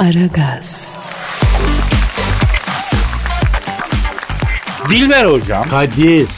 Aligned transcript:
Aragaz, 0.00 0.86
Dilber 4.90 5.24
hocam. 5.24 5.68
Kadir. 5.68 6.28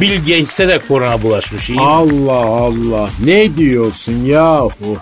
Bill 0.00 0.18
Gates'e 0.18 0.68
de 0.68 0.80
korona 0.88 1.22
bulaşmış. 1.22 1.70
iyi 1.70 1.72
mi? 1.72 1.82
Allah 1.82 2.46
Allah. 2.46 3.08
Ne 3.24 3.56
diyorsun 3.56 4.24
yahu? 4.24 4.96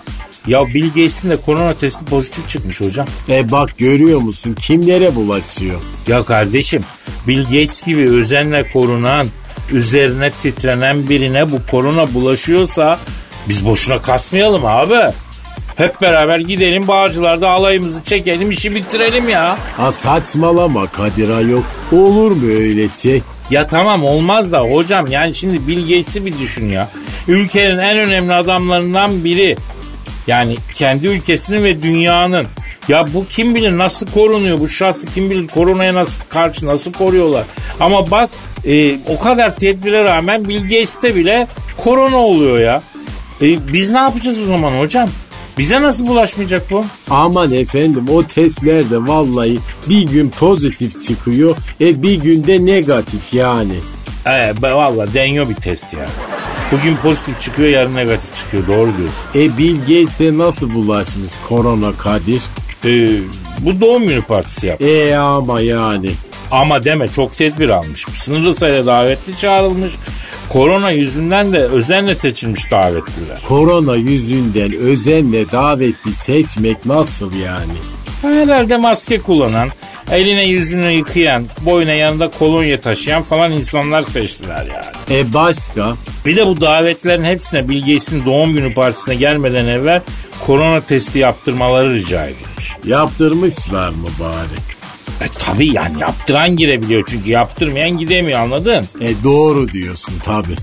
Ya 0.47 0.67
Bill 0.67 0.87
Gates'in 0.87 1.29
de 1.29 1.37
korona 1.37 1.73
testi 1.73 2.05
pozitif 2.05 2.49
çıkmış 2.49 2.81
hocam. 2.81 3.07
E 3.29 3.51
bak 3.51 3.77
görüyor 3.77 4.19
musun 4.19 4.55
kimlere 4.61 5.15
bulaşıyor? 5.15 5.79
Ya 6.07 6.23
kardeşim 6.23 6.83
Bill 7.27 7.43
Gates 7.43 7.83
gibi 7.83 8.09
özenle 8.09 8.71
korunan, 8.71 9.27
üzerine 9.71 10.31
titrenen 10.31 11.09
birine 11.09 11.51
bu 11.51 11.59
korona 11.71 12.13
bulaşıyorsa 12.13 12.99
biz 13.49 13.65
boşuna 13.65 14.01
kasmayalım 14.01 14.65
abi. 14.65 15.11
Hep 15.75 16.01
beraber 16.01 16.39
gidelim 16.39 16.87
Bağcılar'da 16.87 17.49
alayımızı 17.49 18.03
çekelim 18.03 18.51
işi 18.51 18.75
bitirelim 18.75 19.29
ya. 19.29 19.57
Ha 19.77 19.91
saçmalama 19.91 20.87
Kadir 20.87 21.29
ayol. 21.29 21.61
Olur 21.91 22.31
mu 22.31 22.47
öyle 22.47 22.89
şey? 22.89 23.21
Ya 23.49 23.67
tamam 23.67 24.03
olmaz 24.03 24.51
da 24.51 24.59
hocam 24.59 25.07
yani 25.07 25.35
şimdi 25.35 25.67
Bill 25.67 25.81
Gates'i 25.81 26.25
bir 26.25 26.39
düşün 26.39 26.69
ya. 26.69 26.89
Ülkenin 27.27 27.77
en 27.77 27.97
önemli 27.97 28.33
adamlarından 28.33 29.23
biri. 29.23 29.55
Yani 30.27 30.55
kendi 30.75 31.07
ülkesinin 31.07 31.63
ve 31.63 31.83
dünyanın. 31.83 32.47
Ya 32.87 33.05
bu 33.13 33.25
kim 33.27 33.55
bilir 33.55 33.77
nasıl 33.77 34.07
korunuyor 34.07 34.59
bu 34.59 34.69
şahsı 34.69 35.07
kim 35.13 35.29
bilir 35.29 35.47
koronaya 35.47 35.93
nasıl 35.93 36.19
karşı 36.29 36.65
nasıl 36.65 36.93
koruyorlar. 36.93 37.43
Ama 37.79 38.11
bak 38.11 38.29
e, 38.65 38.97
o 39.07 39.19
kadar 39.19 39.55
tedbire 39.55 40.03
rağmen 40.03 40.49
Bill 40.49 40.61
Gates'te 40.61 41.15
bile 41.15 41.47
korona 41.83 42.17
oluyor 42.17 42.59
ya. 42.59 42.81
E, 43.41 43.73
biz 43.73 43.91
ne 43.91 43.97
yapacağız 43.97 44.41
o 44.41 44.45
zaman 44.45 44.79
hocam? 44.79 45.09
Bize 45.57 45.81
nasıl 45.81 46.07
bulaşmayacak 46.07 46.71
bu? 46.71 46.85
Aman 47.09 47.51
efendim 47.51 48.05
o 48.11 48.23
testlerde 48.23 49.07
vallahi 49.07 49.59
bir 49.89 50.01
gün 50.07 50.29
pozitif 50.29 51.03
çıkıyor. 51.07 51.55
E 51.81 52.03
bir 52.03 52.15
günde 52.15 52.65
negatif 52.65 53.33
yani. 53.33 53.73
E, 54.27 54.53
be- 54.61 54.73
valla 54.73 55.13
deniyor 55.13 55.49
bir 55.49 55.55
test 55.55 55.93
ya. 55.93 56.05
Bugün 56.71 56.95
pozitif 56.95 57.41
çıkıyor 57.41 57.69
yarın 57.69 57.95
negatif 57.95 58.35
çıkıyor 58.35 58.67
doğru 58.67 58.91
diyorsun. 58.97 59.25
E 59.35 59.57
Bill 59.57 59.79
Gates'e 59.79 60.37
nasıl 60.37 60.73
bulaşmış 60.73 61.31
korona 61.49 61.91
Kadir? 61.91 62.41
E, 62.85 63.19
bu 63.59 63.81
doğum 63.81 64.07
günü 64.07 64.21
partisi 64.21 64.67
yap. 64.67 64.81
E 64.81 65.15
ama 65.17 65.61
yani. 65.61 66.09
Ama 66.51 66.83
deme 66.83 67.07
çok 67.07 67.37
tedbir 67.37 67.69
almış. 67.69 68.05
Sınırlı 68.15 68.55
sayıda 68.55 68.85
davetli 68.85 69.37
çağrılmış. 69.37 69.91
Korona 70.49 70.91
yüzünden 70.91 71.53
de 71.53 71.59
özenle 71.59 72.15
seçilmiş 72.15 72.71
davetliler. 72.71 73.41
Korona 73.47 73.95
yüzünden 73.95 74.73
özenle 74.73 75.51
davetli 75.51 76.13
seçmek 76.13 76.85
nasıl 76.85 77.31
yani? 77.33 77.73
Herhalde 78.21 78.77
maske 78.77 79.21
kullanan, 79.21 79.69
eline 80.11 80.47
yüzünü 80.47 80.91
yıkayan, 80.91 81.45
boyuna 81.61 81.91
yanında 81.91 82.27
kolonya 82.39 82.81
taşıyan 82.81 83.23
falan 83.23 83.51
insanlar 83.51 84.03
seçtiler 84.03 84.65
yani. 84.65 85.19
E 85.19 85.33
başka? 85.33 85.93
Bir 86.25 86.35
de 86.35 86.47
bu 86.47 86.61
davetlerin 86.61 87.23
hepsine 87.23 87.69
Bill 87.69 87.79
Gates'in 87.79 88.25
doğum 88.25 88.53
günü 88.53 88.73
partisine 88.73 89.15
gelmeden 89.15 89.65
evvel 89.65 90.01
korona 90.45 90.81
testi 90.81 91.19
yaptırmaları 91.19 91.93
rica 91.93 92.25
edilmiş. 92.25 92.71
Yaptırmışlar 92.85 93.89
mı 93.89 94.07
bari? 94.19 94.74
E 95.21 95.27
tabi 95.39 95.67
yani 95.73 95.99
yaptıran 96.01 96.55
girebiliyor 96.55 97.03
çünkü 97.07 97.29
yaptırmayan 97.29 97.97
gidemiyor 97.97 98.39
anladın? 98.39 98.85
E 99.01 99.23
doğru 99.23 99.69
diyorsun 99.69 100.13
tabi. 100.23 100.55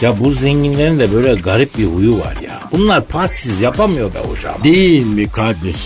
Ya 0.00 0.20
bu 0.20 0.30
zenginlerin 0.30 0.98
de 0.98 1.12
böyle 1.12 1.34
garip 1.40 1.78
bir 1.78 1.84
huyu 1.84 2.18
var 2.18 2.36
ya. 2.42 2.60
Bunlar 2.72 3.04
partisiz 3.04 3.60
yapamıyor 3.60 4.14
be 4.14 4.18
hocam. 4.18 4.54
Değil 4.64 5.06
mi 5.06 5.30
Kadir? 5.30 5.76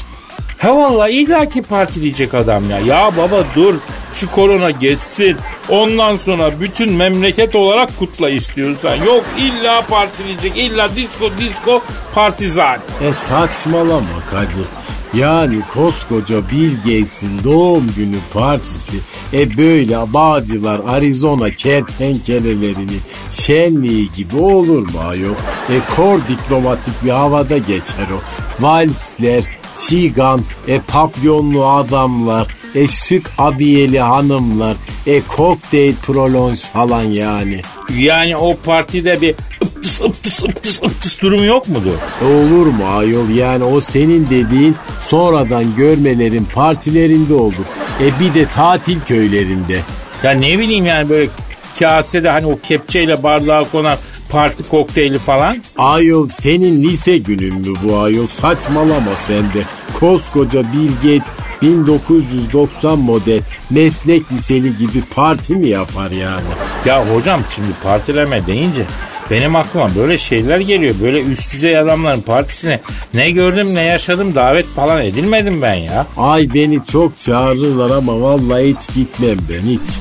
He 0.58 0.68
valla 0.68 1.08
illaki 1.08 1.62
partileyecek 1.62 2.34
adam 2.34 2.70
ya. 2.70 2.78
Ya 2.78 3.10
baba 3.16 3.44
dur 3.56 3.74
şu 4.12 4.30
korona 4.30 4.70
geçsin. 4.70 5.36
Ondan 5.68 6.16
sonra 6.16 6.60
bütün 6.60 6.92
memleket 6.92 7.56
olarak 7.56 7.98
kutla 7.98 8.30
istiyorsan. 8.30 8.96
Yok 8.96 9.24
illa 9.38 9.86
partileyecek. 9.86 10.56
illa 10.56 10.96
disco 10.96 11.30
disco 11.38 11.82
partizan. 12.14 12.78
E 13.02 13.12
saçmalama 13.12 14.20
Kadir. 14.30 14.66
Yani 15.14 15.60
koskoca 15.74 16.50
Bill 16.50 16.76
Gates'in 16.76 17.44
doğum 17.44 17.92
günü 17.96 18.16
partisi 18.34 18.96
e 19.32 19.56
böyle 19.56 20.12
Bağcılar 20.12 20.80
Arizona 20.88 21.50
kertenkelelerini 21.50 22.98
şenliği 23.30 24.12
gibi 24.16 24.36
olur 24.36 24.90
mu 24.90 24.98
ayol? 25.08 25.34
E 25.68 25.94
kor 25.96 26.18
diplomatik 26.28 27.04
bir 27.04 27.10
havada 27.10 27.58
geçer 27.58 28.06
o. 28.14 28.20
Valsler, 28.64 29.44
çigan, 29.78 30.40
e 30.68 30.80
papyonlu 30.80 31.66
adamlar, 31.66 32.56
e 32.74 32.88
şık 32.88 33.30
abiyeli 33.38 34.00
hanımlar, 34.00 34.76
e 35.06 35.20
kokteyl 35.20 35.94
prolonj 35.94 36.58
falan 36.58 37.02
yani. 37.02 37.62
Yani 37.98 38.36
o 38.36 38.56
partide 38.56 39.20
bir 39.20 39.34
ıptıs 39.62 40.00
ıptıs 40.00 40.42
ıptıs 40.42 40.82
ıptıs 40.82 41.22
durumu 41.22 41.44
yok 41.44 41.68
mudur? 41.68 41.96
E 42.22 42.24
olur 42.24 42.66
mu 42.66 42.84
ayol 42.96 43.28
yani 43.28 43.64
o 43.64 43.80
senin 43.80 44.26
dediğin 44.30 44.76
sonradan 45.00 45.76
görmelerin 45.76 46.48
partilerinde 46.54 47.34
olur. 47.34 47.66
E 48.00 48.20
bir 48.20 48.34
de 48.34 48.46
tatil 48.48 49.00
köylerinde. 49.00 49.78
Ya 50.22 50.30
ne 50.30 50.58
bileyim 50.58 50.86
yani 50.86 51.08
böyle 51.08 51.30
kasede 51.78 52.30
hani 52.30 52.46
o 52.46 52.58
kepçeyle 52.62 53.22
bardağa 53.22 53.62
konan 53.72 53.98
parti 54.30 54.68
kokteyli 54.68 55.18
falan. 55.18 55.62
Ayol 55.78 56.28
senin 56.28 56.82
lise 56.82 57.18
günün 57.18 57.54
mü 57.54 57.74
bu 57.84 57.98
ayol 57.98 58.26
saçmalama 58.26 59.16
sen 59.16 59.42
de. 59.42 59.62
Koskoca 60.00 60.62
Bill 60.62 60.92
Gates 60.94 61.32
1990 61.62 62.98
model 62.98 63.40
meslek 63.70 64.32
liseli 64.32 64.78
gibi 64.78 65.02
parti 65.14 65.54
mi 65.56 65.68
yapar 65.68 66.10
yani? 66.10 66.44
Ya 66.86 67.14
hocam 67.14 67.40
şimdi 67.54 67.68
partileme 67.82 68.46
deyince 68.46 68.82
benim 69.30 69.56
aklıma 69.56 69.94
böyle 69.96 70.18
şeyler 70.18 70.58
geliyor. 70.58 70.94
Böyle 71.02 71.22
üst 71.22 71.52
düzey 71.52 71.78
adamların 71.78 72.20
partisine 72.20 72.80
ne 73.14 73.30
gördüm 73.30 73.74
ne 73.74 73.82
yaşadım 73.82 74.34
davet 74.34 74.66
falan 74.66 75.04
edilmedim 75.04 75.62
ben 75.62 75.74
ya. 75.74 76.06
Ay 76.16 76.48
beni 76.54 76.84
çok 76.92 77.18
çağırırlar 77.18 77.90
ama 77.90 78.20
vallahi 78.20 78.74
hiç 78.74 78.94
gitmem 78.94 79.36
ben 79.50 79.66
hiç. 79.66 80.00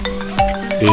Ee, 0.82 0.88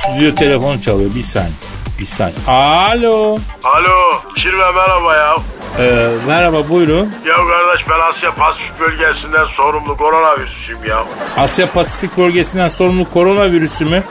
stüdyo 0.00 0.34
telefonu 0.34 0.80
çalıyor 0.80 1.10
bir 1.14 1.22
saniye. 1.22 1.73
Bir 2.00 2.06
saniye. 2.06 2.36
Alo. 2.48 3.38
Alo, 3.64 4.20
Kirve 4.36 4.70
merhaba 4.72 5.14
ya. 5.16 5.34
Ee, 5.78 6.10
merhaba 6.26 6.68
buyurun. 6.68 7.12
Ya 7.26 7.34
kardeş 7.36 7.88
ben 7.88 8.00
Asya 8.08 8.34
Pasifik 8.34 8.80
bölgesinden 8.80 9.44
sorumlu 9.44 9.96
koronavirüsüyüm 9.96 10.84
ya. 10.84 11.04
Asya 11.36 11.72
Pasifik 11.72 12.16
bölgesinden 12.18 12.68
sorumlu 12.68 13.10
koronavirüsü 13.10 13.84
mü? 13.84 14.02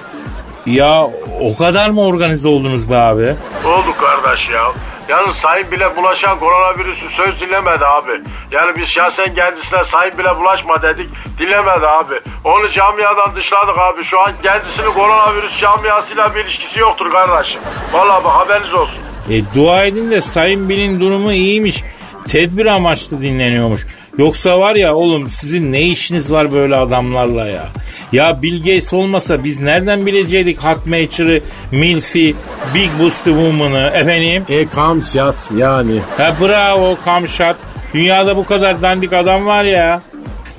Ya 0.66 1.02
o 1.42 1.56
kadar 1.58 1.90
mı 1.90 2.02
organize 2.06 2.50
oldunuz 2.50 2.90
be 2.90 2.98
abi? 2.98 3.36
Oldu 3.66 3.94
kardeş 4.02 4.50
ya. 4.50 4.72
Yalnız 5.10 5.36
sayın 5.36 5.72
bile 5.72 5.98
bulaşan 5.98 6.40
koronavirüsü 6.40 7.10
söz 7.10 7.42
dinlemedi 7.42 7.86
abi. 7.86 8.22
Yani 8.52 8.78
biz 8.78 8.88
şahsen 8.90 9.36
kendisine 9.36 9.84
sayın 9.84 10.18
bile 10.18 10.36
bulaşma 10.40 10.82
dedik 10.82 11.10
dinlemedi 11.40 11.88
abi. 11.88 12.16
Onu 12.44 12.70
camiadan 12.70 13.36
dışladık 13.36 13.78
abi. 13.78 14.04
Şu 14.04 14.20
an 14.20 14.32
kendisinin 14.44 14.92
koronavirüs 14.92 15.60
camiasıyla 15.60 16.36
bir 16.36 16.40
ilişkisi 16.44 16.80
yoktur 16.80 17.12
kardeşim. 17.12 17.62
Vallahi 17.94 18.24
bak 18.24 18.34
haberiniz 18.34 18.74
olsun. 18.74 19.00
E 19.30 19.56
dua 19.56 19.84
edin 19.84 20.12
de 20.12 20.22
Sayın 20.22 20.70
Bil'in 20.70 21.00
durumu 21.00 21.32
iyiymiş. 21.34 21.84
Tedbir 22.28 22.66
amaçlı 22.66 23.22
dinleniyormuş. 23.22 23.86
Yoksa 24.18 24.60
var 24.60 24.76
ya 24.76 24.96
oğlum 24.96 25.30
sizin 25.30 25.72
ne 25.72 25.82
işiniz 25.82 26.34
var 26.34 26.52
böyle 26.52 26.76
adamlarla 26.76 27.48
ya? 27.48 27.66
Ya 28.14 28.42
Bill 28.42 28.58
Gates 28.58 28.94
olmasa 28.94 29.44
biz 29.44 29.60
nereden 29.60 30.06
bilecektik 30.06 30.64
Hot 30.64 30.88
Matur'ı, 30.88 31.42
Milf'i, 31.72 32.36
Big 32.76 32.90
Boosty 33.00 33.30
Woman'ı 33.30 33.92
efendim? 33.94 34.44
E 34.50 34.68
kamşat 34.68 35.52
yani. 35.58 36.00
Ha 36.18 36.36
bravo 36.42 36.98
Kamşat. 37.06 37.56
Dünyada 37.94 38.38
bu 38.38 38.46
kadar 38.46 38.82
dandik 38.82 39.14
adam 39.14 39.46
var 39.46 39.64
ya. 39.64 40.02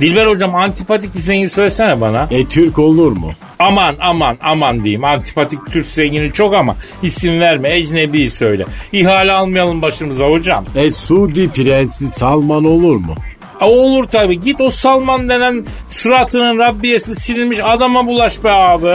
Dilber 0.00 0.26
hocam 0.26 0.54
antipatik 0.54 1.14
bir 1.14 1.20
zengin 1.20 1.48
söylesene 1.48 2.00
bana. 2.00 2.28
E 2.30 2.44
Türk 2.44 2.78
olur 2.78 3.12
mu? 3.12 3.32
Aman 3.58 3.96
aman 4.00 4.38
aman 4.42 4.84
diyeyim. 4.84 5.04
Antipatik 5.04 5.72
Türk 5.72 5.86
zengini 5.86 6.32
çok 6.32 6.54
ama 6.54 6.76
isim 7.02 7.40
verme 7.40 7.76
ecnebi 7.78 8.30
söyle. 8.30 8.64
İhale 8.92 9.32
almayalım 9.32 9.82
başımıza 9.82 10.24
hocam. 10.30 10.64
E 10.76 10.90
Suudi 10.90 11.48
Prensi 11.48 12.08
Salman 12.08 12.64
olur 12.64 12.96
mu? 12.96 13.14
E, 13.64 13.66
olur 13.66 14.04
tabi 14.04 14.40
git 14.40 14.60
o 14.60 14.70
Salman 14.70 15.28
denen 15.28 15.66
suratının 15.88 16.58
Rabbiyesi 16.58 17.14
silinmiş 17.14 17.58
adama 17.64 18.06
bulaş 18.06 18.44
be 18.44 18.50
abi. 18.50 18.86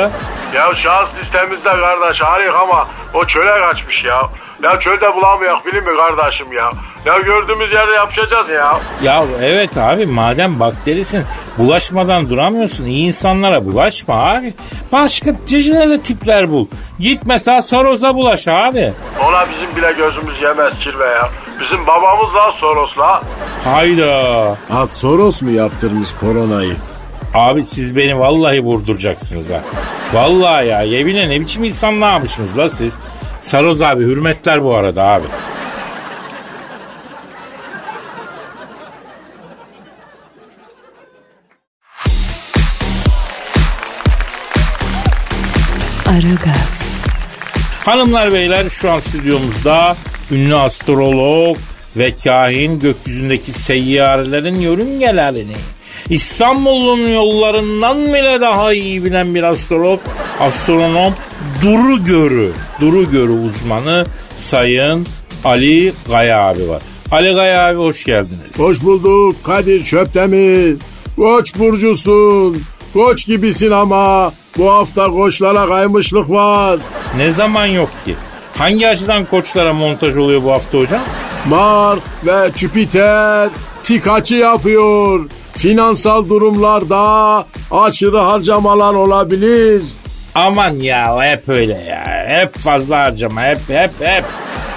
Ya 0.56 0.75
şahıs 0.75 1.10
listemizde 1.21 1.69
kardeş 1.69 2.21
harika 2.21 2.57
ama 2.60 2.88
o 3.13 3.25
çöle 3.25 3.62
kaçmış 3.62 4.04
ya. 4.04 4.30
Ya 4.63 4.80
çölde 4.80 5.16
bulamayak 5.16 5.66
bilin 5.66 5.83
mi 5.83 5.98
kardeşim 5.98 6.54
ya? 6.54 6.71
Ya 7.06 7.19
gördüğümüz 7.19 7.71
yerde 7.74 7.92
yapacağız 7.92 8.50
ya. 8.50 8.80
Ya 9.04 9.24
evet 9.42 9.77
abi 9.77 10.06
madem 10.06 10.60
bakterisin 10.60 11.24
bulaşmadan 11.57 12.30
duramıyorsun 12.30 12.86
iyi 12.86 13.07
insanlara 13.07 13.66
bulaşma 13.66 14.13
abi. 14.33 14.54
Başka 14.92 15.31
cecilere 15.45 16.01
tipler 16.01 16.51
bul. 16.51 16.68
Git 17.00 17.21
mesela 17.25 17.62
Saroz'a 17.62 18.16
bulaş 18.16 18.48
abi. 18.48 18.94
Ona 19.27 19.45
bizim 19.51 19.75
bile 19.75 19.92
gözümüz 19.92 20.42
yemez 20.42 20.74
kirve 20.80 21.06
ya. 21.06 21.30
Bizim 21.61 21.88
babamız 21.88 22.35
la 22.35 22.51
Soros 22.51 22.97
la. 22.97 23.21
Hayda. 23.65 24.56
Ha 24.69 24.88
Soros 24.88 25.41
mu 25.41 25.51
yaptırmış 25.51 26.09
koronayı? 26.19 26.73
Abi 27.33 27.63
siz 27.63 27.95
beni 27.95 28.19
vallahi 28.19 28.59
vurduracaksınız 28.63 29.50
ha. 29.50 29.61
Vallahi 30.13 30.67
ya 30.67 30.81
yemine 30.81 31.29
ne 31.29 31.39
biçim 31.39 31.63
insan 31.63 32.01
ne 32.01 32.06
yapmışsınız 32.06 32.57
la 32.57 32.69
siz? 32.69 32.97
Saroz 33.41 33.81
abi 33.81 34.03
hürmetler 34.03 34.63
bu 34.63 34.75
arada 34.75 35.03
abi. 35.03 35.25
Hanımlar 47.86 48.34
beyler 48.34 48.70
şu 48.70 48.92
an 48.92 49.00
stüdyomuzda 49.00 49.96
ünlü 50.31 50.56
astrolog 50.56 51.58
ve 51.98 52.16
kahin 52.24 52.80
gökyüzündeki 52.80 53.52
seyyarelerin 53.52 54.60
yörüngelerini 54.60 55.56
İstanbul'un 56.10 57.10
yollarından 57.10 57.98
bile 58.08 58.42
daha 58.42 58.74
iyi 58.74 59.06
bilen 59.06 59.36
bir 59.36 59.44
astrolog, 59.44 60.00
astronom 60.40 61.16
Duru 61.64 62.04
Görü, 62.04 62.52
Duru 62.81 63.12
Görü 63.12 63.31
uzmanı 63.31 64.06
Sayın 64.38 65.08
Ali 65.44 65.94
Gaya 66.10 66.42
abi 66.42 66.70
var. 66.70 66.81
Ali 67.12 67.34
Gaya 67.34 67.68
abi 67.68 67.78
hoş 67.78 68.04
geldiniz. 68.06 68.58
Hoş 68.60 68.84
bulduk 68.84 69.44
Kadir 69.44 69.84
Çöptemir. 69.84 70.78
Koç 71.16 71.56
burcusun. 71.56 72.62
Koç 72.94 73.26
gibisin 73.26 73.72
ama 73.72 74.34
bu 74.58 74.72
hafta 74.72 75.08
koçlara 75.08 75.68
kaymışlık 75.68 76.30
var. 76.30 76.80
Ne 77.17 77.31
zaman 77.31 77.65
yok 77.65 77.89
ki? 78.06 78.15
Hangi 78.57 78.88
açıdan 78.88 79.25
koçlara 79.25 79.73
montaj 79.73 80.17
oluyor 80.17 80.44
bu 80.44 80.51
hafta 80.51 80.77
hocam? 80.77 81.01
Mars 81.47 82.00
ve 82.25 82.51
Jüpiter 82.56 83.50
açı 84.09 84.35
yapıyor. 84.35 85.29
Finansal 85.53 86.29
durumlarda 86.29 87.45
aşırı 87.71 88.17
harcamalar 88.17 88.94
olabilir. 88.94 89.83
Aman 90.35 90.73
ya 90.75 91.23
hep 91.23 91.50
öyle 91.50 91.73
ya. 91.73 92.25
Hep 92.27 92.57
fazla 92.57 93.00
harcama 93.00 93.41
hep 93.41 93.59
hep 93.67 93.91
hep. 94.00 94.25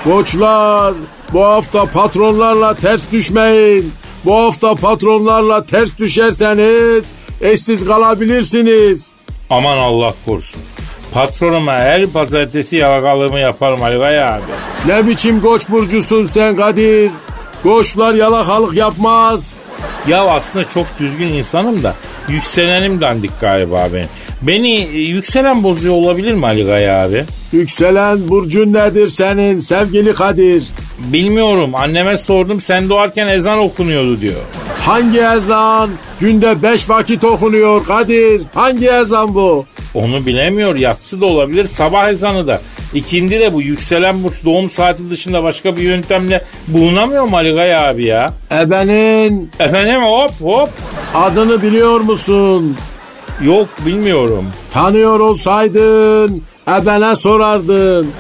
Koçlar 0.05 0.95
bu 1.33 1.45
hafta 1.45 1.85
patronlarla 1.85 2.75
ters 2.75 3.13
düşmeyin. 3.13 3.93
Bu 4.25 4.37
hafta 4.37 4.75
patronlarla 4.75 5.67
ters 5.67 5.99
düşerseniz 5.99 7.13
eşsiz 7.41 7.87
kalabilirsiniz. 7.87 9.13
Aman 9.51 9.79
Allah 9.79 10.15
korusun. 10.27 10.63
Patronuma 11.15 11.73
her 11.73 12.07
pazartesi 12.07 12.77
yalakalığımı 12.77 13.39
yaparım 13.39 13.83
Ali 13.83 14.01
Bey 14.01 14.25
abi. 14.25 14.43
Ne 14.87 15.07
biçim 15.07 15.41
koç 15.41 15.69
burcusun 15.69 16.25
sen 16.25 16.57
Kadir? 16.57 17.11
Koçlar 17.63 18.15
yalakalık 18.15 18.75
yapmaz. 18.75 19.55
Ya 20.09 20.25
aslında 20.25 20.69
çok 20.69 20.87
düzgün 20.99 21.29
insanım 21.29 21.83
da 21.83 21.95
yükselenim 22.29 23.01
dandik 23.01 23.41
galiba 23.41 23.89
benim. 23.95 24.09
Beni 24.43 24.79
e, 24.79 24.99
yükselen 24.99 25.63
bozuyor 25.63 25.95
olabilir 25.95 26.33
mi 26.33 26.47
Ali 26.47 26.65
Gaya 26.65 27.05
abi? 27.05 27.25
Yükselen 27.53 28.29
burcun 28.29 28.73
nedir 28.73 29.07
senin 29.07 29.59
sevgili 29.59 30.15
Kadir? 30.15 30.65
Bilmiyorum 30.99 31.75
anneme 31.75 32.17
sordum 32.19 32.61
sen 32.61 32.89
doğarken 32.89 33.29
ezan 33.29 33.59
okunuyordu 33.59 34.21
diyor. 34.21 34.41
Hangi 34.81 35.21
ezan? 35.21 35.91
Günde 36.21 36.63
beş 36.63 36.91
vakit 36.91 37.25
okunuyor 37.25 37.85
Kadir. 37.85 38.43
Hangi 38.55 38.89
ezan 38.89 39.35
bu? 39.35 39.67
Onu 39.95 40.27
bilemiyor 40.27 40.77
yatsı 40.77 41.21
da 41.21 41.27
olabilir 41.27 41.67
sabah 41.67 42.09
ezanı 42.09 42.47
da. 42.47 42.61
İkindi 42.95 43.41
de 43.41 43.53
bu 43.53 43.63
yükselen 43.63 44.25
burç 44.25 44.45
doğum 44.45 44.71
saati 44.71 45.11
dışında 45.11 45.43
başka 45.43 45.77
bir 45.77 45.83
yöntemle 45.83 46.45
bulunamıyor 46.69 47.25
mu 47.25 47.37
Ali 47.37 47.51
Gaya 47.53 47.89
abi 47.89 48.05
ya? 48.05 48.33
Ebenin 48.53 49.51
Efendim 49.61 50.03
hop 50.03 50.31
hop. 50.41 50.69
adını 51.15 51.63
biliyor 51.63 52.01
musun? 52.01 52.77
Yok 53.43 53.69
bilmiyorum. 53.87 54.47
Tanıyor 54.73 55.21
olsaydın 55.21 56.43
ebene 56.69 57.17
sorardın. 57.17 58.11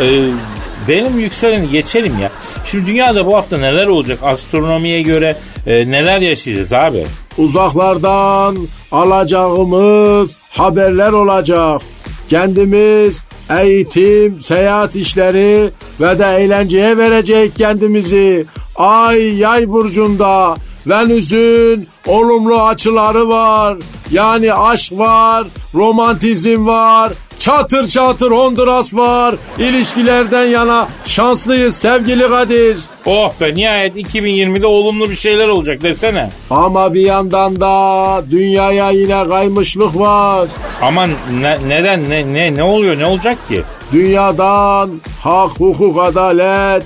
Ee, 0.00 0.04
benim 0.88 1.18
yükseleni 1.20 1.70
geçelim 1.70 2.18
ya. 2.22 2.30
Şimdi 2.66 2.86
dünyada 2.86 3.26
bu 3.26 3.36
hafta 3.36 3.58
neler 3.58 3.86
olacak? 3.86 4.18
Astronomiye 4.22 5.02
göre 5.02 5.36
e, 5.66 5.90
neler 5.90 6.20
yaşayacağız 6.20 6.72
abi? 6.72 7.06
Uzaklardan 7.38 8.56
alacağımız 8.92 10.38
haberler 10.50 11.12
olacak. 11.12 11.82
Kendimiz 12.28 13.24
eğitim, 13.58 14.40
seyahat 14.40 14.96
işleri 14.96 15.70
ve 16.00 16.18
de 16.18 16.36
eğlenceye 16.38 16.96
verecek 16.96 17.56
kendimizi. 17.56 18.46
Ay 18.76 19.38
yay 19.38 19.68
burcunda 19.68 20.54
Venüs'ün 20.86 21.88
olumlu 22.06 22.62
açıları 22.62 23.28
var. 23.28 23.76
Yani 24.10 24.54
aşk 24.54 24.92
var, 24.98 25.46
romantizm 25.74 26.66
var, 26.66 27.12
çatır 27.40 27.86
çatır 27.86 28.30
Honduras 28.30 28.94
var. 28.94 29.34
İlişkilerden 29.58 30.44
yana 30.44 30.88
şanslıyız 31.04 31.76
sevgili 31.76 32.28
Kadir. 32.28 32.76
Oh 33.06 33.32
be 33.40 33.54
nihayet 33.54 33.96
2020'de 33.96 34.66
olumlu 34.66 35.10
bir 35.10 35.16
şeyler 35.16 35.48
olacak 35.48 35.82
desene. 35.82 36.30
Ama 36.50 36.94
bir 36.94 37.00
yandan 37.00 37.60
da 37.60 38.24
dünyaya 38.30 38.90
yine 38.90 39.28
kaymışlık 39.28 39.98
var. 39.98 40.48
Aman 40.82 41.10
ne, 41.40 41.58
neden 41.68 42.10
ne, 42.10 42.32
ne 42.32 42.54
ne 42.54 42.62
oluyor 42.62 42.98
ne 42.98 43.06
olacak 43.06 43.48
ki? 43.48 43.62
Dünyadan 43.92 44.90
hak, 45.22 45.60
hukuk, 45.60 45.98
adalet, 45.98 46.82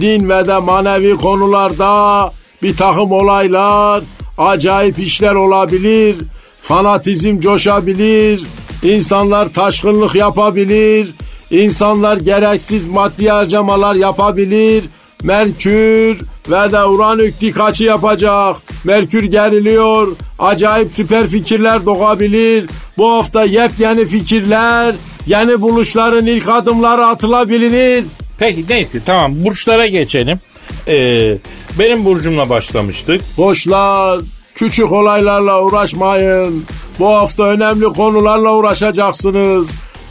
din 0.00 0.28
ve 0.28 0.46
de 0.46 0.58
manevi 0.58 1.16
konularda 1.16 2.32
bir 2.62 2.76
takım 2.76 3.12
olaylar, 3.12 4.02
acayip 4.38 4.98
işler 4.98 5.34
olabilir. 5.34 6.16
Fanatizm 6.60 7.38
coşabilir. 7.38 8.42
İnsanlar 8.84 9.48
taşkınlık 9.52 10.14
yapabilir. 10.14 11.14
insanlar 11.50 12.16
gereksiz 12.16 12.86
maddi 12.86 13.28
harcamalar 13.28 13.94
yapabilir. 13.94 14.84
Merkür 15.22 16.20
ve 16.50 16.72
de 16.72 16.84
Uranüs 16.84 17.40
dik 17.40 17.60
açı 17.60 17.84
yapacak. 17.84 18.56
Merkür 18.84 19.24
geriliyor. 19.24 20.16
Acayip 20.38 20.92
süper 20.92 21.26
fikirler 21.26 21.86
doğabilir. 21.86 22.66
Bu 22.98 23.10
hafta 23.10 23.44
yepyeni 23.44 24.06
fikirler, 24.06 24.94
yeni 25.26 25.60
buluşların 25.60 26.26
ilk 26.26 26.48
adımları 26.48 27.06
atılabilir. 27.06 28.04
Peki 28.38 28.64
neyse 28.68 29.00
tamam 29.06 29.44
burçlara 29.44 29.86
geçelim. 29.86 30.40
Ee, 30.88 31.38
benim 31.78 32.04
burcumla 32.04 32.48
başlamıştık. 32.48 33.22
Koçlar, 33.36 34.20
küçük 34.54 34.92
olaylarla 34.92 35.62
uğraşmayın. 35.62 36.64
Bu 36.98 37.08
hafta 37.08 37.42
önemli 37.44 37.84
konularla 37.84 38.54
uğraşacaksınız. 38.54 39.68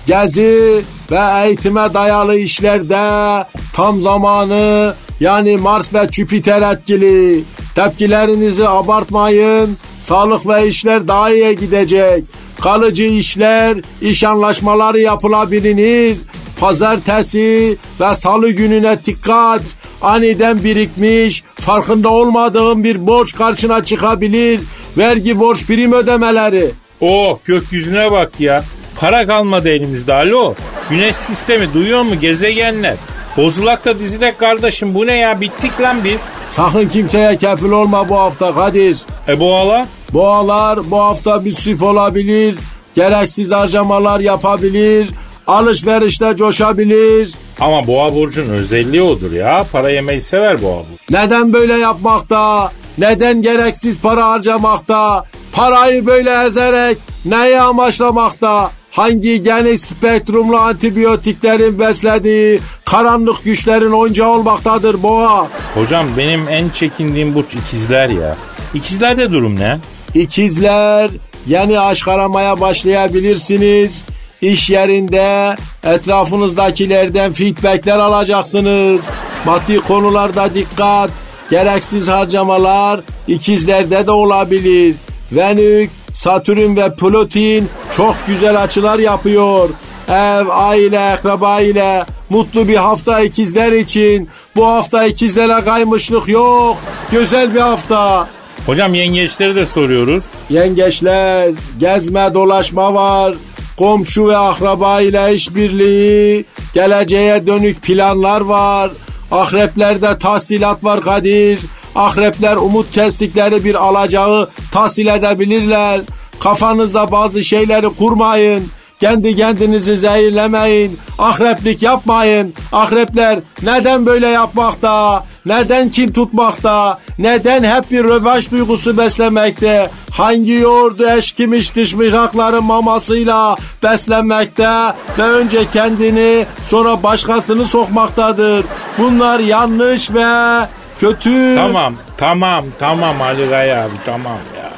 Gezi 0.07 0.81
ve 1.11 1.45
eğitime 1.45 1.93
dayalı 1.93 2.37
işlerde 2.37 3.45
tam 3.73 4.01
zamanı 4.01 4.95
yani 5.19 5.57
Mars 5.57 5.93
ve 5.93 6.07
Jüpiter 6.11 6.73
etkili. 6.73 7.43
Tepkilerinizi 7.75 8.69
abartmayın. 8.69 9.77
Sağlık 10.01 10.47
ve 10.47 10.67
işler 10.67 11.07
daha 11.07 11.31
iyi 11.31 11.55
gidecek. 11.55 12.23
Kalıcı 12.61 13.03
işler, 13.03 13.77
iş 14.01 14.23
anlaşmaları 14.23 15.01
yapılabilir. 15.01 16.17
Pazartesi 16.59 17.77
ve 17.99 18.15
salı 18.15 18.49
gününe 18.49 19.05
dikkat. 19.05 19.61
Aniden 20.01 20.63
birikmiş, 20.63 21.43
farkında 21.63 22.09
olmadığın 22.09 22.83
bir 22.83 23.07
borç 23.07 23.35
karşına 23.35 23.83
çıkabilir. 23.83 24.61
Vergi 24.97 25.39
borç 25.39 25.65
prim 25.65 25.93
ödemeleri. 25.93 26.71
Oh 27.01 27.37
gökyüzüne 27.45 28.11
bak 28.11 28.31
ya. 28.39 28.63
Para 28.99 29.27
kalmadı 29.27 29.69
elimizde 29.69 30.13
alo. 30.13 30.53
Güneş 30.89 31.15
sistemi 31.15 31.73
duyuyor 31.73 32.03
mu 32.03 32.19
gezegenler? 32.19 32.95
Bozulakta 33.37 33.99
dizilek 33.99 34.39
kardeşim 34.39 34.95
bu 34.95 35.07
ne 35.07 35.17
ya 35.17 35.41
bittik 35.41 35.81
lan 35.81 36.03
biz. 36.03 36.21
Sakın 36.47 36.89
kimseye 36.89 37.37
kefil 37.37 37.71
olma 37.71 38.09
bu 38.09 38.17
hafta 38.17 38.55
Kadir. 38.55 38.97
E 39.27 39.39
boğalar? 39.39 39.85
Boğalar 40.13 40.91
bu 40.91 40.99
hafta 40.99 41.37
müsrif 41.37 41.83
olabilir. 41.83 42.55
Gereksiz 42.95 43.51
harcamalar 43.51 44.19
yapabilir. 44.19 45.09
Alışverişte 45.47 46.35
coşabilir. 46.35 47.33
Ama 47.63 47.87
boğa 47.87 48.15
burcun 48.15 48.49
özelliği 48.49 49.01
odur 49.01 49.31
ya. 49.31 49.65
Para 49.71 49.89
yemeyi 49.89 50.21
sever 50.21 50.61
boğa 50.61 50.77
burcu. 50.79 51.03
Neden 51.09 51.53
böyle 51.53 51.73
yapmakta? 51.73 52.71
Neden 52.97 53.41
gereksiz 53.41 53.97
para 53.97 54.27
harcamakta? 54.27 55.23
Parayı 55.51 56.05
böyle 56.05 56.43
ezerek 56.47 56.97
neyi 57.25 57.59
amaçlamakta? 57.59 58.71
Hangi 58.91 59.41
geniş 59.43 59.81
spektrumlu 59.81 60.57
antibiyotiklerin 60.57 61.79
beslediği 61.79 62.59
karanlık 62.85 63.43
güçlerin 63.43 63.91
oyuncağı 63.91 64.29
olmaktadır 64.29 65.03
boğa? 65.03 65.47
Hocam 65.73 66.07
benim 66.17 66.49
en 66.49 66.69
çekindiğim 66.69 67.35
burç 67.35 67.53
ikizler 67.53 68.09
ya. 68.09 68.37
İkizlerde 68.73 69.31
durum 69.31 69.59
ne? 69.59 69.77
İkizler 70.13 71.11
yeni 71.47 71.79
aşk 71.79 72.07
aramaya 72.07 72.61
başlayabilirsiniz. 72.61 74.03
İş 74.43 74.69
yerinde 74.69 75.55
etrafınızdakilerden 75.83 77.33
feedbackler 77.33 77.99
alacaksınız. 77.99 79.09
Maddi 79.45 79.77
konularda 79.77 80.55
dikkat. 80.55 81.09
Gereksiz 81.49 82.07
harcamalar 82.07 82.99
ikizlerde 83.27 84.07
de 84.07 84.11
olabilir. 84.11 84.95
Venük, 85.31 85.91
Satürn 86.13 86.75
ve 86.75 86.95
Plüton 86.95 87.67
çok 87.95 88.15
güzel 88.27 88.63
açılar 88.63 88.99
yapıyor. 88.99 89.69
Ev, 90.09 90.47
aile, 90.49 90.99
akraba 90.99 91.61
ile 91.61 92.05
mutlu 92.29 92.67
bir 92.67 92.75
hafta 92.75 93.21
ikizler 93.21 93.71
için. 93.71 94.29
Bu 94.55 94.67
hafta 94.67 95.05
ikizlere 95.05 95.65
kaymışlık 95.65 96.27
yok. 96.27 96.77
Güzel 97.11 97.55
bir 97.55 97.59
hafta. 97.59 98.27
Hocam 98.65 98.93
yengeçleri 98.93 99.55
de 99.55 99.65
soruyoruz. 99.65 100.23
Yengeçler, 100.49 101.51
gezme 101.79 102.33
dolaşma 102.33 102.93
var. 102.93 103.35
Komşu 103.77 104.27
ve 104.27 104.37
akraba 104.37 105.01
ile 105.01 105.33
işbirliği, 105.35 106.45
geleceğe 106.73 107.47
dönük 107.47 107.81
planlar 107.81 108.41
var. 108.41 108.91
Ahreplerde 109.31 110.17
tahsilat 110.17 110.83
var 110.83 111.01
Kadir. 111.01 111.59
Akrepler 111.95 112.55
umut 112.55 112.91
kestikleri 112.91 113.63
bir 113.63 113.75
alacağı 113.75 114.49
tahsil 114.71 115.07
edebilirler. 115.07 116.01
Kafanızda 116.39 117.11
bazı 117.11 117.43
şeyleri 117.43 117.89
kurmayın. 117.89 118.67
Kendi 118.99 119.35
kendinizi 119.35 119.97
zehirlemeyin. 119.97 120.99
Akreplik 121.19 121.81
yapmayın. 121.83 122.53
Akrepler 122.71 123.39
neden 123.63 124.05
böyle 124.05 124.27
yapmakta? 124.27 125.23
Neden 125.45 125.89
kim 125.89 126.13
tutmakta? 126.13 126.99
Neden 127.19 127.63
hep 127.63 127.91
bir 127.91 128.03
rövaş 128.03 128.51
duygusu 128.51 128.97
beslemekte? 128.97 129.89
Hangi 130.11 130.51
yoğurdu 130.53 131.09
eşkimiş 131.09 131.75
dişmiş 131.75 132.13
hakların 132.13 132.63
mamasıyla 132.63 133.55
beslenmekte 133.83 134.69
ve 135.17 135.23
önce 135.23 135.69
kendini 135.69 136.45
sonra 136.63 137.03
başkasını 137.03 137.65
sokmaktadır. 137.65 138.65
Bunlar 138.97 139.39
yanlış 139.39 140.13
ve 140.13 140.59
kötü. 140.99 141.55
Tamam 141.55 141.95
tamam 142.17 142.65
tamam 142.79 143.21
Ali 143.21 143.49
Gaya 143.49 143.85
abi 143.85 143.93
tamam 144.05 144.37
ya. 144.57 144.73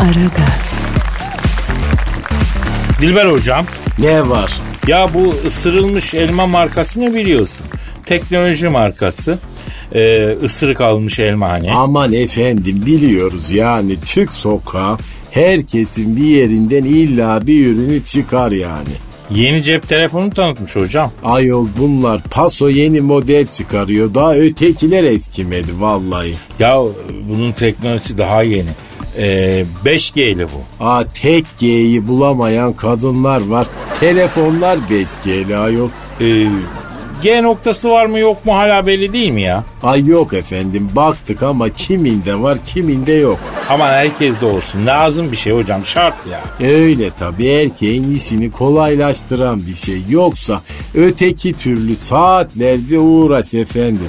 Aragaz, 0.00 0.89
Dilber 3.00 3.26
hocam 3.26 3.66
Ne 3.98 4.28
var? 4.28 4.52
ya 4.86 5.08
bu 5.14 5.34
ısırılmış 5.46 6.14
elma 6.14 6.46
markası 6.46 7.00
ne 7.00 7.14
biliyorsun? 7.14 7.66
Teknoloji 8.06 8.68
markası. 8.68 9.38
Ee, 9.94 10.36
ısırık 10.44 10.80
almış 10.80 11.18
elma 11.18 11.48
hani. 11.48 11.72
Aman 11.72 12.12
efendim 12.12 12.82
biliyoruz 12.86 13.50
yani 13.50 13.96
çık 14.04 14.32
sokağa 14.32 14.98
herkesin 15.30 16.16
bir 16.16 16.24
yerinden 16.24 16.84
illa 16.84 17.46
bir 17.46 17.66
ürünü 17.66 18.04
çıkar 18.04 18.50
yani. 18.52 18.88
Yeni 19.34 19.62
cep 19.62 19.88
telefonu 19.88 20.30
tanıtmış 20.30 20.76
hocam. 20.76 21.12
Ayol 21.24 21.66
bunlar 21.78 22.22
paso 22.30 22.68
yeni 22.68 23.00
model 23.00 23.46
çıkarıyor. 23.46 24.14
Daha 24.14 24.34
ötekiler 24.34 25.04
eskimedi 25.04 25.80
vallahi. 25.80 26.34
Ya 26.58 26.76
bunun 27.28 27.52
teknolojisi 27.52 28.18
daha 28.18 28.42
yeni. 28.42 28.70
Ee, 29.18 29.64
5G'li 29.84 30.44
bu. 30.44 30.84
Aa 30.84 31.04
tek 31.22 31.44
G'yi 31.58 32.08
bulamayan 32.08 32.72
kadınlar 32.72 33.46
var. 33.46 33.66
Telefonlar 34.00 34.78
5G'li 34.90 35.56
ayol. 35.56 35.88
Ee, 36.20 36.46
G 37.22 37.42
noktası 37.42 37.90
var 37.90 38.06
mı 38.06 38.18
yok 38.18 38.46
mu 38.46 38.54
hala 38.54 38.86
belli 38.86 39.12
değil 39.12 39.30
mi 39.30 39.42
ya? 39.42 39.64
Ay 39.82 40.06
yok 40.06 40.34
efendim 40.34 40.88
baktık 40.96 41.42
ama 41.42 41.68
kiminde 41.68 42.40
var 42.42 42.58
kiminde 42.66 43.12
yok. 43.12 43.38
Aman 43.68 43.88
herkes 43.90 44.40
de 44.40 44.46
olsun. 44.46 44.86
Lazım 44.86 45.32
bir 45.32 45.36
şey 45.36 45.52
hocam 45.52 45.84
şart 45.86 46.14
ya. 46.26 46.68
Öyle 46.70 47.10
tabii 47.18 47.46
erkeğin 47.46 48.14
işini 48.16 48.50
kolaylaştıran 48.52 49.60
bir 49.66 49.74
şey. 49.74 50.02
Yoksa 50.08 50.62
öteki 50.94 51.52
türlü 51.52 51.96
saatlerce 51.96 52.98
uğraş 52.98 53.54
efendim. 53.54 54.08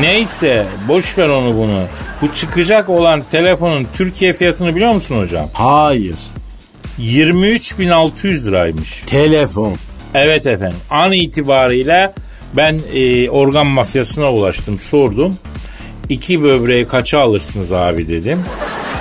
Neyse 0.00 0.66
boş 0.88 1.18
ver 1.18 1.28
onu 1.28 1.56
bunu. 1.56 1.82
Bu 2.22 2.34
çıkacak 2.34 2.88
olan 2.88 3.22
telefonun 3.30 3.86
Türkiye 3.94 4.32
fiyatını 4.32 4.76
biliyor 4.76 4.92
musun 4.92 5.16
hocam? 5.22 5.48
Hayır. 5.52 6.18
23.600 7.00 8.44
liraymış. 8.44 9.02
Telefon. 9.06 9.74
Evet 10.14 10.46
efendim. 10.46 10.78
An 10.90 11.12
itibariyle 11.12 12.12
ben 12.56 12.80
e, 12.94 13.30
organ 13.30 13.66
mafyasına 13.66 14.32
ulaştım 14.32 14.78
sordum. 14.78 15.38
İki 16.08 16.42
böbreği 16.42 16.86
kaça 16.86 17.20
alırsınız 17.20 17.72
abi 17.72 18.08
dedim. 18.08 18.42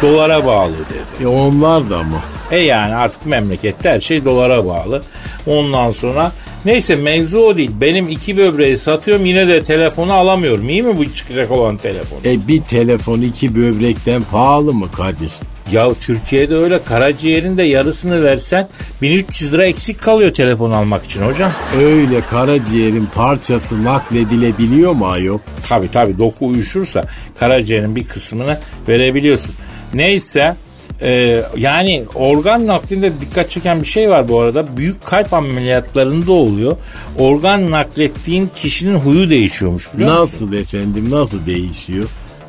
Dolara 0.01 0.45
bağlı 0.45 0.73
dedi. 0.73 1.23
E 1.23 1.27
onlar 1.27 1.89
da 1.89 2.03
mı? 2.03 2.19
E 2.51 2.59
yani 2.59 2.95
artık 2.95 3.25
memlekette 3.25 3.89
her 3.89 3.99
şey 3.99 4.25
dolara 4.25 4.65
bağlı. 4.65 5.01
Ondan 5.47 5.91
sonra 5.91 6.31
neyse 6.65 6.95
mevzu 6.95 7.39
o 7.39 7.57
değil. 7.57 7.71
Benim 7.81 8.09
iki 8.09 8.37
böbreği 8.37 8.77
satıyorum 8.77 9.25
yine 9.25 9.47
de 9.47 9.63
telefonu 9.63 10.13
alamıyorum. 10.13 10.69
İyi 10.69 10.83
mi 10.83 10.97
bu 10.97 11.13
çıkacak 11.13 11.51
olan 11.51 11.77
telefon? 11.77 12.17
E 12.25 12.47
bir 12.47 12.61
telefon 12.61 13.21
iki 13.21 13.55
böbrekten 13.55 14.21
pahalı 14.23 14.73
mı 14.73 14.91
Kadir? 14.91 15.31
Ya 15.71 15.93
Türkiye'de 16.01 16.55
öyle 16.55 16.83
karaciğerin 16.83 17.57
de 17.57 17.63
yarısını 17.63 18.23
versen 18.23 18.69
1300 19.01 19.53
lira 19.53 19.65
eksik 19.65 20.01
kalıyor 20.01 20.31
telefon 20.31 20.71
almak 20.71 21.05
için 21.05 21.21
hocam. 21.21 21.51
Öyle 21.81 22.21
karaciğerin 22.21 23.05
parçası 23.15 23.83
nakledilebiliyor 23.83 24.93
mu 24.93 25.07
ayol? 25.07 25.39
Tabi 25.69 25.91
tabi 25.91 26.17
doku 26.17 26.47
uyuşursa 26.47 27.03
karaciğerin 27.39 27.95
bir 27.95 28.07
kısmını 28.07 28.57
verebiliyorsun. 28.87 29.55
Neyse 29.93 30.55
e, 31.01 31.41
yani 31.57 32.05
organ 32.15 32.67
naklinde 32.67 33.11
dikkat 33.21 33.49
çeken 33.49 33.81
bir 33.81 33.87
şey 33.87 34.09
var 34.09 34.29
bu 34.29 34.39
arada. 34.39 34.77
Büyük 34.77 35.05
kalp 35.05 35.33
ameliyatlarında 35.33 36.31
oluyor. 36.31 36.77
Organ 37.19 37.71
naklettiğin 37.71 38.49
kişinin 38.55 38.95
huyu 38.95 39.29
değişiyormuş 39.29 39.93
biliyor 39.93 40.09
musun? 40.09 40.23
Nasıl 40.23 40.53
efendim 40.53 41.07
nasıl 41.11 41.45
değişiyor? 41.45 42.05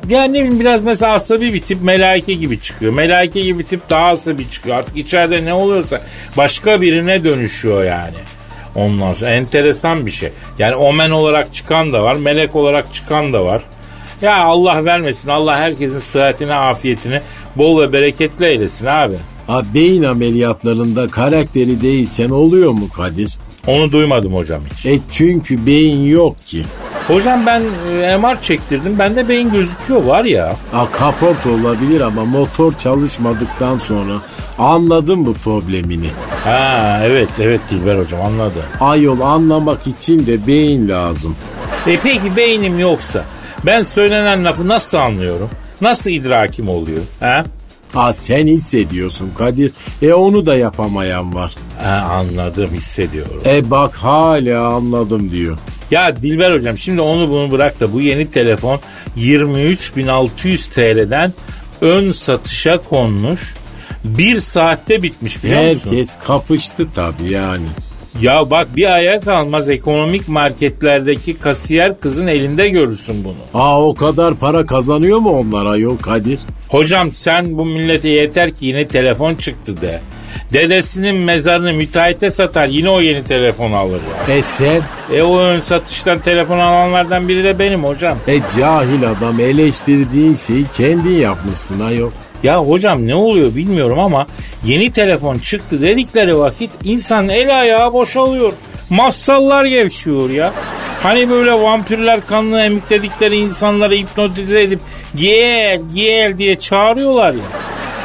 Yani 0.09 0.33
ne 0.33 0.39
bileyim 0.39 0.59
biraz 0.59 0.83
mesela 0.83 1.13
asabi 1.13 1.53
bir 1.53 1.61
tip 1.61 1.81
melaike 1.81 2.33
gibi 2.33 2.59
çıkıyor. 2.59 2.93
Melaike 2.93 3.41
gibi 3.41 3.63
tip 3.63 3.89
daha 3.89 4.05
asabi 4.05 4.49
çıkıyor. 4.49 4.77
Artık 4.77 4.97
içeride 4.97 5.45
ne 5.45 5.53
oluyorsa 5.53 6.01
başka 6.37 6.81
birine 6.81 7.23
dönüşüyor 7.23 7.83
yani. 7.83 8.17
Ondan 8.75 9.13
sonra 9.13 9.31
enteresan 9.31 10.05
bir 10.05 10.11
şey. 10.11 10.29
Yani 10.59 10.75
omen 10.75 11.11
olarak 11.11 11.53
çıkan 11.53 11.93
da 11.93 12.03
var, 12.03 12.15
melek 12.15 12.55
olarak 12.55 12.93
çıkan 12.93 13.33
da 13.33 13.45
var. 13.45 13.61
Ya 14.21 14.43
Allah 14.43 14.85
vermesin. 14.85 15.29
Allah 15.29 15.57
herkesin 15.57 15.99
sıhhatini, 15.99 16.53
afiyetini 16.53 17.21
bol 17.55 17.81
ve 17.81 17.93
bereketli 17.93 18.45
eylesin 18.45 18.85
abi. 18.85 19.15
Ha, 19.47 19.61
beyin 19.73 20.03
ameliyatlarında 20.03 21.07
karakteri 21.07 21.81
değilsen 21.81 22.29
oluyor 22.29 22.71
mu 22.71 22.89
Kadir? 22.97 23.37
Onu 23.67 23.91
duymadım 23.91 24.33
hocam 24.33 24.61
hiç. 24.73 24.85
E 24.85 24.99
çünkü 25.11 25.65
beyin 25.65 26.05
yok 26.05 26.47
ki. 26.47 26.63
Hocam 27.07 27.45
ben 27.45 27.63
e, 28.01 28.17
MR 28.17 28.41
çektirdim. 28.41 28.99
Bende 28.99 29.29
beyin 29.29 29.51
gözüküyor 29.51 30.03
var 30.03 30.23
ya. 30.25 30.55
Ha, 30.71 30.87
kaport 30.91 31.47
olabilir 31.47 32.01
ama 32.01 32.25
motor 32.25 32.73
çalışmadıktan 32.77 33.77
sonra 33.77 34.13
anladım 34.59 35.25
bu 35.25 35.33
problemini. 35.33 36.07
Ha 36.43 37.01
evet 37.05 37.29
evet 37.39 37.61
Dilber 37.69 37.97
hocam 37.97 38.21
anladım. 38.21 38.63
Ayol 38.79 39.19
anlamak 39.19 39.87
için 39.87 40.25
de 40.27 40.47
beyin 40.47 40.89
lazım. 40.89 41.35
E 41.87 41.99
peki 42.03 42.35
beynim 42.35 42.79
yoksa 42.79 43.23
ben 43.65 43.83
söylenen 43.83 44.45
lafı 44.45 44.67
nasıl 44.67 44.97
anlıyorum? 44.97 45.49
Nasıl 45.81 46.09
idrakim 46.09 46.69
oluyor? 46.69 47.01
Ha? 47.19 47.43
Ha 47.93 48.13
sen 48.13 48.47
hissediyorsun 48.47 49.31
Kadir. 49.37 49.71
E 50.01 50.13
onu 50.13 50.45
da 50.45 50.55
yapamayan 50.55 51.35
var. 51.35 51.55
ha 51.83 52.07
anladım 52.11 52.69
hissediyorum. 52.73 53.41
E 53.45 53.71
bak 53.71 53.95
hala 53.95 54.67
anladım 54.67 55.31
diyor. 55.31 55.57
Ya 55.91 56.15
Dilber 56.21 56.51
hocam 56.51 56.77
şimdi 56.77 57.01
onu 57.01 57.29
bunu 57.29 57.51
bırak 57.51 57.79
da 57.79 57.93
bu 57.93 58.01
yeni 58.01 58.31
telefon 58.31 58.79
23.600 59.17 60.69
TL'den 60.73 61.33
ön 61.81 62.11
satışa 62.11 62.77
konmuş. 62.77 63.53
Bir 64.03 64.39
saatte 64.39 65.03
bitmiş 65.03 65.43
biliyor 65.43 65.61
musun? 65.69 65.81
Herkes 65.89 66.17
kapıştı 66.27 66.87
tabii 66.95 67.31
yani. 67.31 67.65
Ya 68.19 68.51
bak 68.51 68.67
bir 68.75 68.85
aya 68.91 69.19
kalmaz 69.19 69.69
ekonomik 69.69 70.27
marketlerdeki 70.27 71.39
kasiyer 71.39 71.99
kızın 71.99 72.27
elinde 72.27 72.69
görürsün 72.69 73.23
bunu. 73.23 73.61
Aa 73.63 73.83
o 73.83 73.95
kadar 73.95 74.35
para 74.35 74.65
kazanıyor 74.65 75.19
mu 75.19 75.39
onlar 75.39 75.65
ayol 75.65 75.97
Kadir? 75.97 76.39
Hocam 76.69 77.11
sen 77.11 77.57
bu 77.57 77.65
millete 77.65 78.09
yeter 78.09 78.51
ki 78.51 78.65
yeni 78.65 78.87
telefon 78.87 79.35
çıktı 79.35 79.81
de. 79.81 79.99
Dedesinin 80.53 81.15
mezarını 81.15 81.73
müteahhite 81.73 82.29
satar 82.29 82.67
yine 82.67 82.89
o 82.89 83.01
yeni 83.01 83.23
telefon 83.23 83.71
alır 83.71 84.01
ya. 84.27 84.35
E 84.35 84.41
sen? 84.41 84.81
E 85.13 85.21
o 85.21 85.39
ön 85.39 85.59
satıştan 85.59 86.19
telefon 86.19 86.59
alanlardan 86.59 87.27
biri 87.27 87.43
de 87.43 87.59
benim 87.59 87.83
hocam. 87.83 88.17
E 88.27 88.39
cahil 88.57 89.09
adam 89.09 89.39
eleştirdiğin 89.39 90.35
şeyi 90.35 90.65
kendin 90.77 91.17
yapmışsın 91.17 91.79
ayol. 91.79 92.11
Ya 92.43 92.57
hocam 92.57 93.07
ne 93.07 93.15
oluyor 93.15 93.55
bilmiyorum 93.55 93.99
ama 93.99 94.27
yeni 94.65 94.91
telefon 94.91 95.37
çıktı 95.37 95.81
dedikleri 95.81 96.37
vakit 96.37 96.71
insan 96.83 97.29
el 97.29 97.59
ayağı 97.59 97.93
boşalıyor. 97.93 98.53
Massallar 98.89 99.65
gevşiyor 99.65 100.29
ya. 100.29 100.53
Hani 101.03 101.29
böyle 101.29 101.53
vampirler 101.53 102.27
kanını 102.27 102.61
emikledikleri 102.61 103.37
insanları 103.37 103.95
hipnotize 103.95 104.61
edip 104.61 104.79
gel 105.15 105.81
gel 105.95 106.37
diye 106.37 106.57
çağırıyorlar 106.57 107.33
ya. 107.33 107.43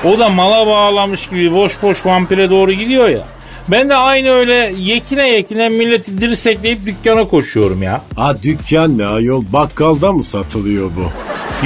O 0.05 0.19
da 0.19 0.29
mala 0.29 0.67
bağlamış 0.67 1.29
gibi 1.29 1.55
boş 1.55 1.83
boş 1.83 2.07
vampire 2.07 2.51
doğru 2.51 2.73
gidiyor 2.73 3.09
ya. 3.09 3.23
Ben 3.69 3.89
de 3.89 3.95
aynı 3.95 4.31
öyle 4.31 4.73
yekine 4.79 5.29
yekine 5.29 5.69
milleti 5.69 6.21
dirsekleyip 6.21 6.87
dükkana 6.87 7.27
koşuyorum 7.29 7.83
ya. 7.83 8.03
Ha 8.17 8.43
dükkan 8.43 8.99
ne 8.99 9.07
ayol 9.07 9.45
bakkalda 9.53 10.13
mı 10.13 10.23
satılıyor 10.23 10.91
bu? 10.97 11.11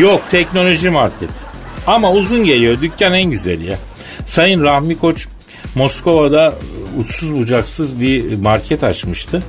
Yok 0.00 0.20
teknoloji 0.30 0.90
market. 0.90 1.30
Ama 1.87 2.12
uzun 2.12 2.44
geliyor 2.44 2.80
dükkan 2.80 3.14
en 3.14 3.30
güzeli 3.30 3.70
ya. 3.70 3.78
Sayın 4.26 4.64
Rahmi 4.64 4.99
Koç 4.99 5.28
Moskova'da 5.75 6.54
uçsuz 6.99 7.34
bucaksız 7.34 8.00
bir 8.00 8.37
market 8.37 8.84
açmıştı. 8.84 9.42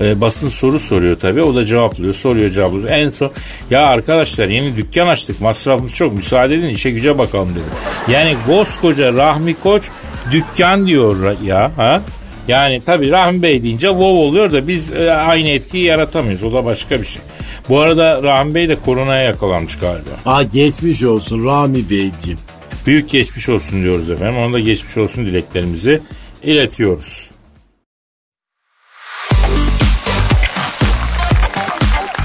Ee, 0.00 0.20
basın 0.20 0.48
soru 0.48 0.78
soruyor 0.78 1.18
tabii. 1.18 1.42
O 1.42 1.54
da 1.54 1.64
cevaplıyor. 1.64 2.14
Soruyor 2.14 2.50
cevaplıyor. 2.50 2.90
En 2.90 3.10
son 3.10 3.30
ya 3.70 3.86
arkadaşlar 3.86 4.48
yeni 4.48 4.76
dükkan 4.76 5.06
açtık. 5.06 5.40
Masrafımız 5.40 5.94
çok. 5.94 6.14
Müsaade 6.14 6.54
edin 6.54 6.68
işe 6.68 6.90
güce 6.90 7.18
bakalım 7.18 7.50
dedi. 7.50 7.64
Yani 8.12 8.36
koskoca 8.46 9.12
Rahmi 9.12 9.54
Koç 9.54 9.88
dükkan 10.32 10.86
diyor 10.86 11.36
ya. 11.44 11.72
Ha? 11.76 12.02
Yani 12.48 12.80
tabii 12.86 13.10
Rahmi 13.10 13.42
Bey 13.42 13.62
deyince 13.62 13.88
wow 13.88 14.06
oluyor 14.06 14.52
da 14.52 14.68
biz 14.68 14.92
e, 14.92 15.12
aynı 15.12 15.48
etkiyi 15.48 15.84
yaratamıyoruz. 15.84 16.44
O 16.44 16.52
da 16.52 16.64
başka 16.64 17.00
bir 17.00 17.06
şey. 17.06 17.22
Bu 17.68 17.80
arada 17.80 18.22
Rahmi 18.22 18.54
Bey 18.54 18.68
de 18.68 18.74
koronaya 18.74 19.22
yakalanmış 19.22 19.78
galiba. 19.78 20.10
Ha 20.24 20.42
geçmiş 20.42 21.02
olsun 21.02 21.44
Rami 21.44 21.90
Beyciğim. 21.90 22.38
Büyük 22.86 23.10
geçmiş 23.10 23.48
olsun 23.48 23.82
diyoruz 23.82 24.10
efendim. 24.10 24.38
Ona 24.38 24.52
da 24.52 24.60
geçmiş 24.60 24.96
olsun 24.96 25.26
dileklerimizi 25.26 26.02
iletiyoruz. 26.42 27.30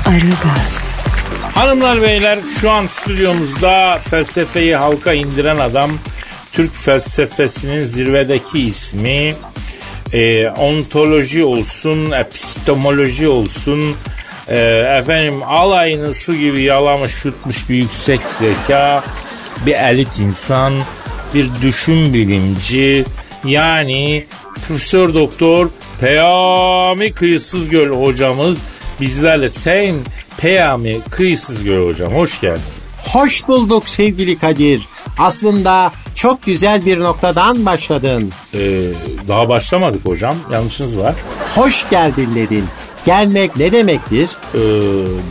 Aragaz, 0.05 0.83
Hanımlar 1.55 2.01
beyler 2.01 2.39
şu 2.61 2.71
an 2.71 2.87
stüdyomuzda 2.87 3.99
felsefeyi 4.09 4.75
halka 4.75 5.13
indiren 5.13 5.57
adam 5.57 5.91
Türk 6.53 6.75
felsefesinin 6.75 7.81
zirvedeki 7.81 8.59
ismi 8.59 9.33
e, 10.13 10.49
ontoloji 10.49 11.43
olsun 11.43 12.11
epistemoloji 12.11 13.27
olsun 13.27 13.95
e, 14.47 14.57
efendim 14.99 15.43
alayını 15.43 16.13
su 16.13 16.35
gibi 16.35 16.61
yalamış 16.61 17.25
yutmuş 17.25 17.69
bir 17.69 17.75
yüksek 17.75 18.21
zeka 18.39 19.03
bir 19.65 19.73
elit 19.73 20.19
insan 20.19 20.73
bir 21.33 21.49
düşün 21.61 22.13
bilimci 22.13 23.05
yani 23.45 24.25
Profesör 24.67 25.13
Doktor 25.13 25.69
Peyami 25.99 27.11
Kıyısız 27.11 27.69
Göl 27.69 27.89
hocamız 27.89 28.57
bizlerle 29.01 29.49
Sayın 29.49 30.01
Peyami 30.37 30.99
Kıyısız 31.11 31.63
Göl 31.63 31.87
hocam 31.87 32.13
hoş 32.13 32.41
geldin. 32.41 32.61
Hoş 33.07 33.47
bulduk 33.47 33.89
sevgili 33.89 34.37
Kadir. 34.37 34.81
Aslında 35.17 35.91
çok 36.15 36.45
güzel 36.45 36.85
bir 36.85 36.99
noktadan 36.99 37.65
başladın. 37.65 38.31
Ee, 38.53 38.81
daha 39.27 39.49
başlamadık 39.49 40.05
hocam 40.05 40.35
yanlışınız 40.51 40.97
var. 40.97 41.15
Hoş 41.55 41.89
geldin 41.89 42.35
dedin. 42.35 42.65
Gelmek 43.05 43.57
ne 43.57 43.71
demektir? 43.71 44.29
Ee, 44.55 44.59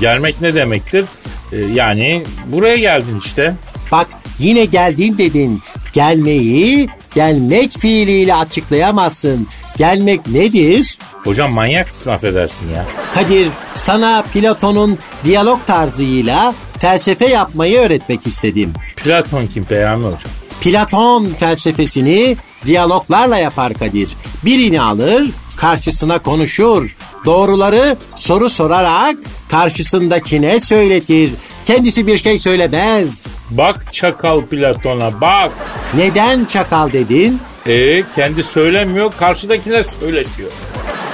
gelmek 0.00 0.40
ne 0.40 0.54
demektir? 0.54 1.04
Ee, 1.52 1.56
yani 1.74 2.24
buraya 2.46 2.76
geldin 2.76 3.18
işte. 3.24 3.54
Bak 3.92 4.06
yine 4.38 4.64
geldin 4.64 5.18
dedin. 5.18 5.60
Gelmeyi 5.92 6.88
gelmek 7.14 7.72
fiiliyle 7.72 8.34
açıklayamazsın. 8.34 9.46
Gelmek 9.76 10.26
nedir? 10.26 10.98
Hocam 11.24 11.52
manyak 11.52 11.88
mısın 11.90 12.10
affedersin 12.10 12.70
ya. 12.74 12.86
Kadir 13.14 13.48
sana 13.74 14.22
Platon'un 14.32 14.98
diyalog 15.24 15.66
tarzıyla 15.66 16.54
felsefe 16.78 17.26
yapmayı 17.28 17.78
öğretmek 17.78 18.26
istedim. 18.26 18.72
Platon 18.96 19.46
kim 19.46 19.64
Peyami 19.64 20.04
hocam? 20.04 20.30
Platon 20.60 21.26
felsefesini 21.26 22.36
diyaloglarla 22.66 23.38
yapar 23.38 23.74
Kadir. 23.74 24.08
Birini 24.44 24.80
alır, 24.82 25.30
karşısına 25.56 26.18
konuşur. 26.18 26.96
Doğruları 27.24 27.96
soru 28.14 28.48
sorarak 28.48 29.16
karşısındakine 29.50 30.60
söyletir. 30.60 31.30
Kendisi 31.66 32.06
bir 32.06 32.18
şey 32.18 32.38
söylemez. 32.38 33.26
Bak 33.50 33.92
çakal 33.92 34.40
Platon'a 34.42 35.20
bak. 35.20 35.50
Neden 35.94 36.44
çakal 36.44 36.92
dedin? 36.92 37.40
Ee, 37.66 38.02
kendi 38.14 38.42
söylemiyor 38.42 39.12
karşıdakine 39.18 39.84
söyletiyor. 39.84 40.50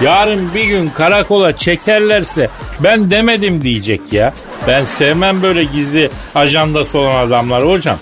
Yarın 0.02 0.54
bir 0.54 0.64
gün 0.64 0.88
karakola 0.88 1.56
çekerlerse 1.56 2.50
ben 2.80 3.10
demedim 3.10 3.62
diyecek 3.62 4.00
ya. 4.12 4.34
Ben 4.66 4.84
sevmem 4.84 5.42
böyle 5.42 5.64
gizli 5.64 6.10
ajandası 6.34 6.98
olan 6.98 7.26
adamlar 7.26 7.68
hocam. 7.68 7.98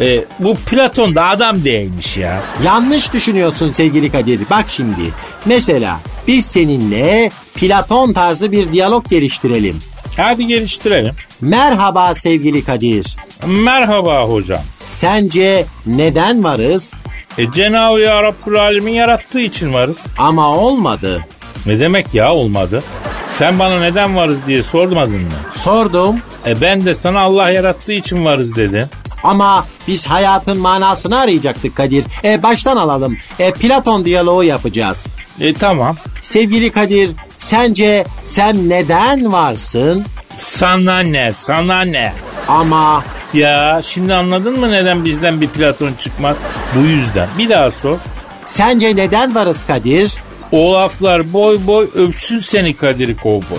Ee, 0.00 0.24
bu 0.38 0.54
Platon 0.54 1.14
da 1.14 1.24
adam 1.28 1.64
değilmiş 1.64 2.16
ya. 2.16 2.42
Yanlış 2.64 3.12
düşünüyorsun 3.12 3.72
sevgili 3.72 4.12
Kadir. 4.12 4.40
Bak 4.50 4.64
şimdi. 4.68 5.02
Mesela 5.46 6.00
biz 6.26 6.46
seninle 6.46 7.30
Platon 7.54 8.12
tarzı 8.12 8.52
bir 8.52 8.72
diyalog 8.72 9.08
geliştirelim. 9.08 9.78
Hadi 10.16 10.46
geliştirelim. 10.46 11.14
Merhaba 11.40 12.14
sevgili 12.14 12.64
Kadir. 12.64 13.16
Merhaba 13.46 14.24
hocam. 14.24 14.62
Sence 14.88 15.64
neden 15.86 16.44
varız? 16.44 16.94
E 17.38 17.50
Cenab-ı 17.52 18.00
Ya 18.00 18.22
Rabbül 18.22 18.60
Alemin 18.60 18.92
yarattığı 18.92 19.40
için 19.40 19.72
varız. 19.72 19.98
Ama 20.18 20.56
olmadı. 20.56 21.24
Ne 21.66 21.80
demek 21.80 22.14
ya 22.14 22.32
olmadı? 22.34 22.82
Sen 23.30 23.58
bana 23.58 23.80
neden 23.80 24.16
varız 24.16 24.38
diye 24.46 24.62
sormadın 24.62 25.20
mı? 25.20 25.28
Sordum 25.52 26.16
E 26.46 26.60
ben 26.60 26.86
de 26.86 26.94
sana 26.94 27.20
Allah 27.20 27.50
yarattığı 27.50 27.92
için 27.92 28.24
varız 28.24 28.56
dedim. 28.56 28.86
Ama 29.22 29.66
biz 29.88 30.06
hayatın 30.06 30.58
manasını 30.58 31.18
arayacaktık 31.20 31.76
Kadir. 31.76 32.04
E 32.24 32.42
baştan 32.42 32.76
alalım. 32.76 33.16
E 33.38 33.52
Platon 33.52 34.04
diyaloğu 34.04 34.44
yapacağız. 34.44 35.06
E 35.40 35.54
tamam. 35.54 35.96
Sevgili 36.22 36.70
Kadir, 36.72 37.10
sence 37.38 38.04
sen 38.22 38.68
neden 38.68 39.32
varsın? 39.32 40.04
Sana 40.36 41.00
ne? 41.00 41.32
Sana 41.32 41.80
ne? 41.80 42.12
Ama 42.48 43.04
Ya 43.34 43.80
şimdi 43.84 44.14
anladın 44.14 44.60
mı 44.60 44.70
neden 44.70 45.04
bizden 45.04 45.40
bir 45.40 45.48
Platon 45.48 45.92
çıkmaz? 45.98 46.36
Bu 46.76 46.80
yüzden. 46.80 47.28
Bir 47.38 47.48
daha 47.48 47.70
sor. 47.70 47.98
sence 48.46 48.96
neden 48.96 49.34
varız 49.34 49.66
Kadir? 49.66 50.14
O 50.52 50.72
laflar 50.72 51.32
boy 51.32 51.58
boy 51.66 51.88
öpsün 51.94 52.38
seni 52.40 52.76
Kadir 52.76 53.16
Kovboy. 53.16 53.58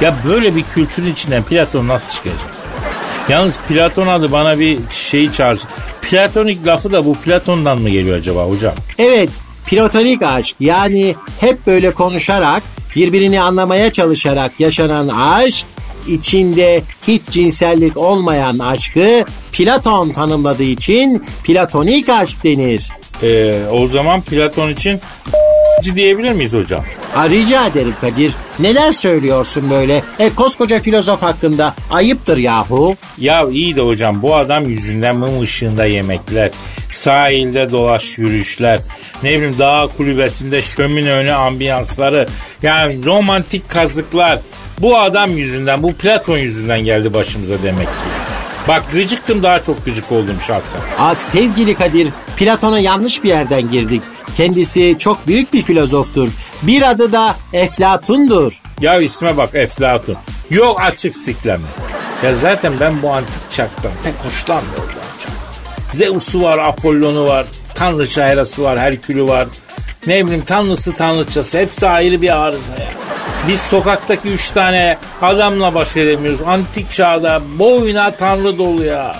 Ya 0.00 0.14
böyle 0.28 0.56
bir 0.56 0.62
kültürün 0.74 1.12
içinden 1.12 1.42
Platon 1.42 1.88
nasıl 1.88 2.12
çıkacak? 2.12 2.53
Yalnız 3.28 3.58
Platon 3.68 4.06
adı 4.06 4.32
bana 4.32 4.58
bir 4.58 4.78
şeyi 4.90 5.32
çağır. 5.32 5.60
Platonik 6.02 6.66
lafı 6.66 6.92
da 6.92 7.04
bu 7.04 7.14
Platon'dan 7.14 7.80
mı 7.80 7.90
geliyor 7.90 8.18
acaba 8.18 8.44
hocam? 8.44 8.74
Evet, 8.98 9.30
platonik 9.66 10.22
aşk 10.22 10.56
yani 10.60 11.14
hep 11.40 11.66
böyle 11.66 11.94
konuşarak, 11.94 12.62
birbirini 12.96 13.40
anlamaya 13.40 13.92
çalışarak 13.92 14.60
yaşanan 14.60 15.08
aşk, 15.08 15.66
içinde 16.08 16.82
hiç 17.06 17.22
cinsellik 17.30 17.96
olmayan 17.96 18.58
aşkı 18.58 19.24
Platon 19.52 20.10
tanımladığı 20.10 20.62
için 20.62 21.24
platonik 21.44 22.08
aşk 22.08 22.44
denir. 22.44 22.88
Ee, 23.22 23.54
o 23.70 23.88
zaman 23.88 24.20
Platon 24.20 24.70
için 24.70 25.00
diyebilir 25.94 26.32
miyiz 26.32 26.52
hocam? 26.52 26.84
Ha, 27.14 27.30
rica 27.30 27.66
ederim 27.66 27.94
Kadir. 28.00 28.34
Neler 28.58 28.92
söylüyorsun 28.92 29.70
böyle? 29.70 30.02
E, 30.18 30.30
koskoca 30.30 30.80
filozof 30.80 31.22
hakkında 31.22 31.74
ayıptır 31.90 32.36
yahu. 32.36 32.96
Ya 33.18 33.46
iyi 33.50 33.76
de 33.76 33.80
hocam 33.80 34.22
bu 34.22 34.36
adam 34.36 34.68
yüzünden 34.68 35.16
mum 35.16 35.42
ışığında 35.42 35.86
yemekler, 35.86 36.50
sahilde 36.92 37.70
dolaş 37.70 38.18
yürüyüşler, 38.18 38.80
ne 39.22 39.30
bileyim 39.30 39.58
dağ 39.58 39.88
kulübesinde 39.96 40.62
şömine 40.62 41.12
önü 41.12 41.32
ambiyansları, 41.32 42.28
yani 42.62 43.04
romantik 43.04 43.68
kazıklar. 43.68 44.38
Bu 44.78 44.98
adam 44.98 45.36
yüzünden, 45.36 45.82
bu 45.82 45.92
Platon 45.92 46.38
yüzünden 46.38 46.84
geldi 46.84 47.14
başımıza 47.14 47.54
demek 47.62 47.86
ki. 47.86 48.08
Bak 48.68 48.82
gıcıktım 48.92 49.42
daha 49.42 49.62
çok 49.62 49.84
gıcık 49.84 50.12
oldum 50.12 50.36
şahsen. 50.46 50.80
Aa, 50.98 51.14
sevgili 51.14 51.74
Kadir, 51.74 52.08
Platon'a 52.36 52.78
yanlış 52.78 53.24
bir 53.24 53.28
yerden 53.28 53.70
girdik. 53.70 54.02
Kendisi 54.36 54.96
çok 54.98 55.26
büyük 55.26 55.52
bir 55.52 55.62
filozoftur. 55.62 56.28
Bir 56.62 56.90
adı 56.90 57.12
da 57.12 57.36
Eflatun'dur. 57.52 58.62
Ya 58.80 59.00
isme 59.00 59.36
bak 59.36 59.54
Eflatun. 59.54 60.16
Yok 60.50 60.80
açık 60.80 61.14
sikleme. 61.14 61.64
Ya 62.24 62.34
zaten 62.34 62.72
ben 62.80 63.02
bu 63.02 63.10
antik 63.10 63.50
çaktan 63.50 63.92
pek 64.04 64.14
hoşlanmıyorum. 64.24 64.94
Zeus'u 65.92 66.42
var, 66.42 66.58
Apollon'u 66.58 67.24
var, 67.26 67.46
tanrıça 67.74 68.26
Hera'sı 68.26 68.62
var, 68.62 68.78
Herkül'ü 68.78 69.28
var. 69.28 69.48
Ne 70.06 70.24
bileyim 70.24 70.44
tanrısı 70.44 70.92
tanrıçası 70.92 71.58
hepsi 71.58 71.86
ayrı 71.86 72.22
bir 72.22 72.36
arıza 72.46 72.72
ya. 72.72 72.90
Biz 73.48 73.60
sokaktaki 73.60 74.28
üç 74.28 74.50
tane 74.50 74.98
adamla 75.22 75.74
baş 75.74 75.96
edemiyoruz. 75.96 76.42
Antik 76.46 76.90
çağda 76.92 77.42
boyuna 77.58 78.10
tanrı 78.10 78.58
dolu 78.58 78.84
ya. 78.84 79.16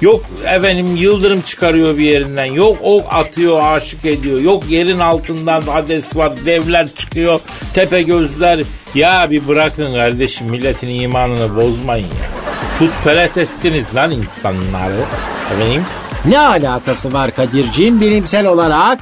Yok 0.00 0.24
efendim 0.46 0.96
yıldırım 0.96 1.40
çıkarıyor 1.40 1.98
bir 1.98 2.04
yerinden. 2.04 2.44
Yok 2.44 2.78
ok 2.82 3.04
atıyor 3.10 3.60
aşık 3.62 4.04
ediyor. 4.04 4.38
Yok 4.38 4.64
yerin 4.68 4.98
altından 4.98 5.60
Hades 5.60 6.16
var 6.16 6.32
devler 6.46 6.88
çıkıyor. 6.94 7.40
Tepe 7.74 8.02
gözler. 8.02 8.60
Ya 8.94 9.26
bir 9.30 9.48
bırakın 9.48 9.94
kardeşim 9.94 10.50
milletin 10.50 10.88
imanını 10.88 11.56
bozmayın 11.56 12.06
ya. 12.06 12.30
Putperest 12.78 13.38
ettiniz 13.38 13.84
lan 13.94 14.10
insanları. 14.10 15.00
Efendim? 15.52 15.82
Ne 16.24 16.38
alakası 16.38 17.12
var 17.12 17.30
Kadir'ciğim 17.34 18.00
bilimsel 18.00 18.46
olarak? 18.46 18.98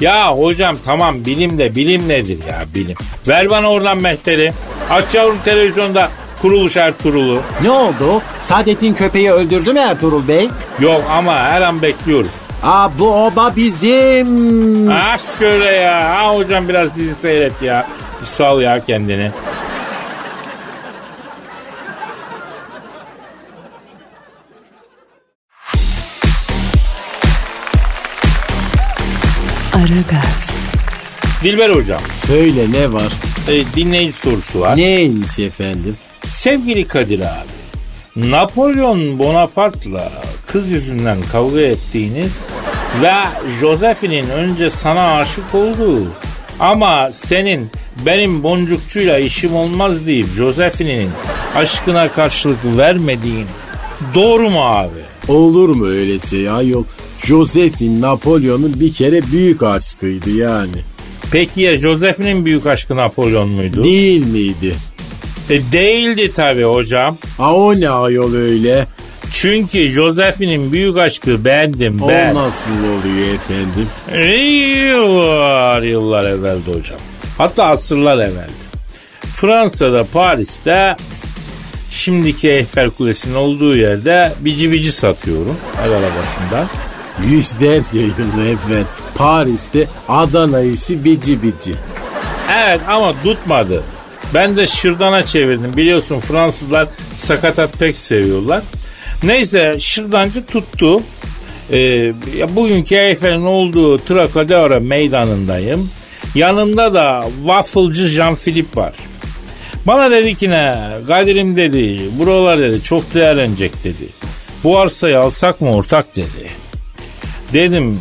Ya 0.00 0.32
hocam 0.32 0.76
tamam 0.84 1.24
bilim 1.24 1.58
de 1.58 1.74
bilim 1.74 2.08
nedir 2.08 2.38
ya 2.48 2.64
bilim. 2.74 2.96
Ver 3.28 3.50
bana 3.50 3.70
oradan 3.70 3.98
mehteri. 3.98 4.52
Aç 4.90 5.14
yavrum 5.14 5.38
televizyonda 5.44 6.10
kuruluş 6.42 6.76
Ertuğrul'u. 6.76 7.40
Ne 7.62 7.70
oldu? 7.70 8.22
Saadettin 8.40 8.94
köpeği 8.94 9.30
öldürdü 9.32 9.72
mü 9.72 9.78
Ertuğrul 9.78 10.28
Bey? 10.28 10.48
Yok 10.80 11.02
ama 11.10 11.34
her 11.38 11.62
an 11.62 11.82
bekliyoruz. 11.82 12.30
Aa 12.62 12.98
bu 12.98 13.14
oba 13.26 13.52
bizim. 13.56 14.86
Ha 14.88 15.16
şöyle 15.38 15.64
ya. 15.64 16.14
Ha 16.18 16.36
hocam 16.36 16.68
biraz 16.68 16.94
dizi 16.94 17.14
seyret 17.14 17.62
ya. 17.62 17.86
Bir 18.20 18.26
sal 18.26 18.60
ya 18.60 18.84
kendini. 18.84 19.30
Aragaz, 29.74 30.50
Dilber 31.42 31.70
hocam. 31.70 32.00
Söyle 32.26 32.72
ne 32.72 32.92
var? 32.92 33.12
E, 33.48 33.74
dinleyici 33.74 34.12
sorusu 34.12 34.60
var. 34.60 34.76
Neymiş 34.76 35.38
efendim? 35.38 35.96
Sevgili 36.26 36.86
Kadir 36.86 37.20
abi. 37.20 37.56
Napolyon 38.30 39.18
Bonaparte'la 39.18 40.12
kız 40.46 40.70
yüzünden 40.70 41.18
kavga 41.32 41.60
ettiğiniz 41.60 42.32
ve 43.02 43.12
Josephine'in 43.60 44.28
önce 44.28 44.70
sana 44.70 45.16
aşık 45.16 45.54
olduğu 45.54 46.06
ama 46.60 47.12
senin 47.12 47.70
benim 48.06 48.42
boncukçuyla 48.42 49.18
işim 49.18 49.54
olmaz 49.56 50.06
deyip 50.06 50.26
Josephine'in 50.36 51.10
aşkına 51.54 52.08
karşılık 52.08 52.58
vermediğin 52.64 53.46
doğru 54.14 54.50
mu 54.50 54.60
abi? 54.60 55.32
Olur 55.32 55.68
mu 55.68 55.86
öyle 55.86 56.20
şey 56.20 56.50
ayol? 56.50 56.84
Josephine 57.24 58.00
Napolyon'un 58.00 58.80
bir 58.80 58.92
kere 58.92 59.22
büyük 59.32 59.62
aşkıydı 59.62 60.30
yani. 60.30 60.76
Peki 61.30 61.60
ya 61.60 61.76
Josephine'in 61.76 62.44
büyük 62.44 62.66
aşkı 62.66 62.96
Napolyon 62.96 63.48
muydu? 63.48 63.84
Değil 63.84 64.26
miydi? 64.26 64.74
E, 65.50 65.72
değildi 65.72 66.32
tabii 66.32 66.62
hocam. 66.64 67.18
Ha 67.38 67.54
o 67.54 67.80
ne 67.80 67.88
ayol 67.90 68.34
öyle? 68.34 68.86
Çünkü 69.32 69.86
Josephine'in 69.88 70.72
büyük 70.72 70.96
aşkı 70.96 71.44
bendim 71.44 72.02
O 72.02 72.08
ben. 72.08 72.34
nasıl 72.34 72.70
oluyor 72.70 73.34
efendim? 73.34 73.88
Yıllar 74.90 75.82
yıllar 75.82 76.24
evveldi 76.24 76.72
hocam. 76.78 76.98
Hatta 77.38 77.64
asırlar 77.64 78.16
evveldi. 78.18 78.66
Fransa'da 79.36 80.04
Paris'te 80.12 80.96
şimdiki 81.90 82.48
Eyfel 82.48 82.90
Kulesi'nin 82.90 83.34
olduğu 83.34 83.76
yerde 83.76 84.32
bici 84.40 84.72
bici 84.72 84.92
satıyorum 84.92 85.56
el 85.86 85.92
arabasında. 85.92 86.66
Yüzlerce 87.30 87.98
yıl 87.98 88.46
evvel 88.46 88.84
Paris'te 89.14 89.86
Adana 90.08 90.60
isi 90.60 91.04
bici 91.04 91.42
bici. 91.42 91.72
Evet 92.58 92.80
ama 92.88 93.14
tutmadı. 93.22 93.82
Ben 94.34 94.56
de 94.56 94.66
şırdana 94.66 95.26
çevirdim. 95.26 95.76
Biliyorsun 95.76 96.20
Fransızlar 96.20 96.88
sakatat 97.14 97.78
pek 97.78 97.96
seviyorlar. 97.96 98.62
Neyse 99.22 99.76
şırdancı 99.78 100.46
tuttu. 100.46 101.02
Ee, 101.72 102.12
bugünkü 102.48 102.94
Eyfel'in 102.94 103.44
olduğu 103.44 103.98
Trocadero 103.98 104.80
meydanındayım. 104.80 105.90
Yanımda 106.34 106.94
da 106.94 107.24
wafflecı 107.36 108.02
Jean-Philippe 108.02 108.76
var. 108.76 108.94
Bana 109.86 110.10
dedi 110.10 110.34
ki 110.34 110.50
ne? 110.50 110.88
Kadir'im 111.06 111.56
dedi. 111.56 112.10
Buralar 112.18 112.58
dedi 112.58 112.82
çok 112.82 113.14
değerlenecek 113.14 113.84
dedi. 113.84 114.08
Bu 114.64 114.78
arsayı 114.78 115.18
alsak 115.18 115.60
mı 115.60 115.74
ortak 115.74 116.16
dedi. 116.16 116.50
Dedim 117.52 118.00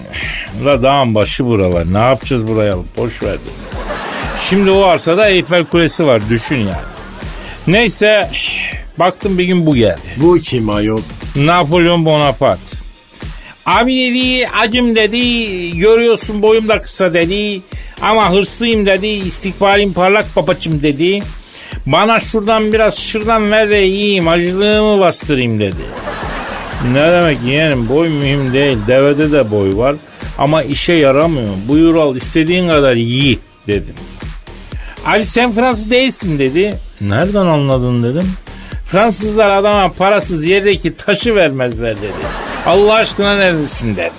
la 0.65 0.83
dağın 0.83 1.15
başı 1.15 1.45
buralar 1.45 1.93
ne 1.93 1.97
yapacağız 1.97 2.47
buraya 2.47 2.73
alıp 2.73 2.97
boş 2.97 3.23
ver 3.23 3.31
dedim. 3.31 3.64
Şimdi 4.39 4.71
o 4.71 4.83
arsada 4.83 5.29
Eyfel 5.29 5.65
Kulesi 5.65 6.05
var 6.05 6.21
düşün 6.29 6.57
yani. 6.57 6.85
Neyse 7.67 8.29
baktım 8.99 9.37
bir 9.37 9.43
gün 9.43 9.65
bu 9.65 9.75
geldi. 9.75 10.01
Bu 10.17 10.39
kim 10.39 10.69
ayol? 10.69 11.01
Napolyon 11.35 12.05
Bonaparte. 12.05 12.77
Abi 13.65 13.95
dedi 13.95 14.47
acım 14.47 14.95
dedi 14.95 15.77
görüyorsun 15.77 16.41
boyum 16.41 16.67
da 16.67 16.79
kısa 16.79 17.13
dedi 17.13 17.61
ama 18.01 18.31
hırslıyım 18.31 18.85
dedi 18.85 19.07
istikbalim 19.07 19.93
parlak 19.93 20.35
babacım 20.35 20.83
dedi. 20.83 21.23
Bana 21.85 22.19
şuradan 22.19 22.73
biraz 22.73 22.99
şırdan 22.99 23.51
ver 23.51 23.69
de 23.69 23.77
yiyeyim 23.77 24.27
acılığımı 24.27 24.99
bastırayım 24.99 25.59
dedi. 25.59 25.81
Ne 26.91 27.11
demek 27.11 27.37
yeğenim 27.45 27.89
boy 27.89 28.09
mühim 28.09 28.53
değil 28.53 28.77
devede 28.87 29.31
de 29.31 29.51
boy 29.51 29.77
var 29.77 29.95
ama 30.37 30.63
işe 30.63 30.93
yaramıyor. 30.93 31.53
Buyur 31.67 31.95
al 31.95 32.15
istediğin 32.15 32.69
kadar 32.69 32.95
yiy 32.95 33.37
dedim. 33.67 33.95
Ali 35.05 35.25
sen 35.25 35.51
Fransız 35.51 35.91
değilsin 35.91 36.39
dedi. 36.39 36.77
Nereden 37.01 37.45
anladın 37.45 38.03
dedim. 38.03 38.31
Fransızlar 38.91 39.49
adama 39.57 39.91
parasız 39.91 40.45
yerdeki 40.45 40.95
taşı 40.95 41.35
vermezler 41.35 41.97
dedi. 41.97 42.11
Allah 42.65 42.93
aşkına 42.93 43.35
neredesin 43.37 43.95
dedi. 43.95 44.11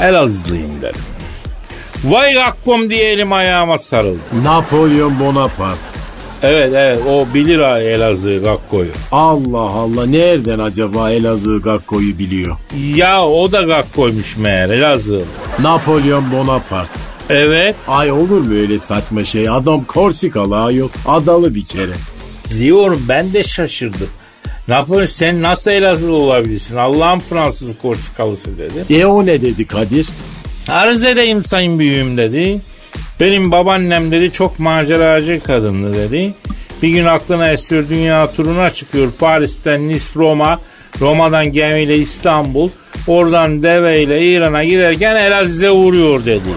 Elazığlıyım 0.00 0.82
dedim. 0.82 1.00
Vay 2.04 2.34
gakkom 2.34 2.90
diye 2.90 3.12
elim 3.12 3.32
ayağıma 3.32 3.78
sarıldı. 3.78 4.18
Napolyon 4.42 5.20
Bonaparte. 5.20 5.82
Evet 6.42 6.72
evet 6.74 6.98
o 7.08 7.26
bilir 7.34 7.58
ha 7.60 7.80
Elazığ 7.80 8.40
Gakko'yu. 8.44 8.90
Allah 9.12 9.58
Allah 9.58 10.06
nereden 10.06 10.58
acaba 10.58 11.10
Elazığ 11.10 11.58
Gakko'yu 11.58 12.18
biliyor? 12.18 12.56
Ya 12.94 13.26
o 13.26 13.52
da 13.52 13.62
Gakko'ymuş 13.62 14.36
meğer 14.36 14.68
Elazığ. 14.70 15.20
Napolyon 15.58 16.32
Bonaparte. 16.32 16.92
Evet 17.30 17.76
Ay 17.88 18.12
olur 18.12 18.40
mu 18.40 18.54
öyle 18.54 18.78
saçma 18.78 19.24
şey? 19.24 19.48
Adam 19.48 19.84
Korsikalı 19.84 20.60
ayol. 20.64 20.88
Adalı 21.06 21.54
bir 21.54 21.64
kere. 21.64 21.92
diyorum 22.58 23.04
ben 23.08 23.32
de 23.32 23.42
şaşırdım. 23.42 24.08
Napolyon 24.68 25.06
sen 25.06 25.42
nasıl 25.42 25.70
Elazığlı 25.70 26.14
olabilirsin? 26.14 26.76
Allah'ın 26.76 27.18
Fransız 27.18 27.78
Korsikalısı 27.82 28.58
dedi. 28.58 28.94
E 28.94 29.04
o 29.06 29.26
ne 29.26 29.42
dedi 29.42 29.66
Kadir? 29.66 30.08
Arz 30.68 31.04
edeyim 31.04 31.44
sayın 31.44 31.78
büyüğüm 31.78 32.16
dedi. 32.16 32.60
Benim 33.20 33.50
babaannem 33.50 34.12
dedi 34.12 34.32
çok 34.32 34.58
maceracı 34.58 35.40
kadındı 35.44 35.94
dedi. 35.94 36.34
Bir 36.82 36.88
gün 36.88 37.04
aklına 37.04 37.50
esiyor 37.52 37.88
dünya 37.88 38.32
turuna 38.32 38.70
çıkıyor. 38.70 39.12
Paris'ten 39.20 39.88
Nice 39.88 40.04
Roma, 40.16 40.60
Roma'dan 41.00 41.52
gemiyle 41.52 41.96
İstanbul, 41.96 42.70
oradan 43.06 43.62
deveyle 43.62 44.26
İran'a 44.26 44.64
giderken 44.64 45.16
Elaziz'e 45.16 45.70
uğruyor 45.70 46.26
dedi. 46.26 46.48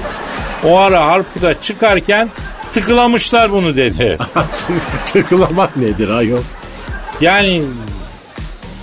O 0.64 0.78
ara 0.78 1.06
Harput'a 1.06 1.62
çıkarken 1.62 2.30
tıkılamışlar 2.74 3.52
bunu 3.52 3.76
dedi. 3.76 4.18
Tıklamak 5.14 5.78
nedir 5.78 6.10
ayol? 6.10 6.42
Yani 7.22 7.64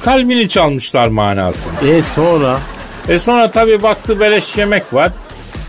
kalbini 0.05 0.49
çalmışlar 0.49 1.07
manası. 1.07 1.71
E 1.89 2.03
sonra? 2.03 2.59
E 3.09 3.19
sonra 3.19 3.51
tabii 3.51 3.83
baktı 3.83 4.21
beleş 4.21 4.57
yemek 4.57 4.95
var. 4.95 5.13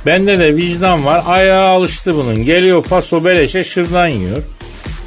Bende 0.05 0.39
de 0.39 0.55
vicdan 0.55 1.05
var. 1.05 1.23
Ayağa 1.27 1.67
alıştı 1.67 2.15
bunun. 2.15 2.35
Geliyor 2.43 2.83
paso 2.83 3.25
beleşe 3.25 3.63
şırdan 3.63 4.07
yiyor. 4.07 4.43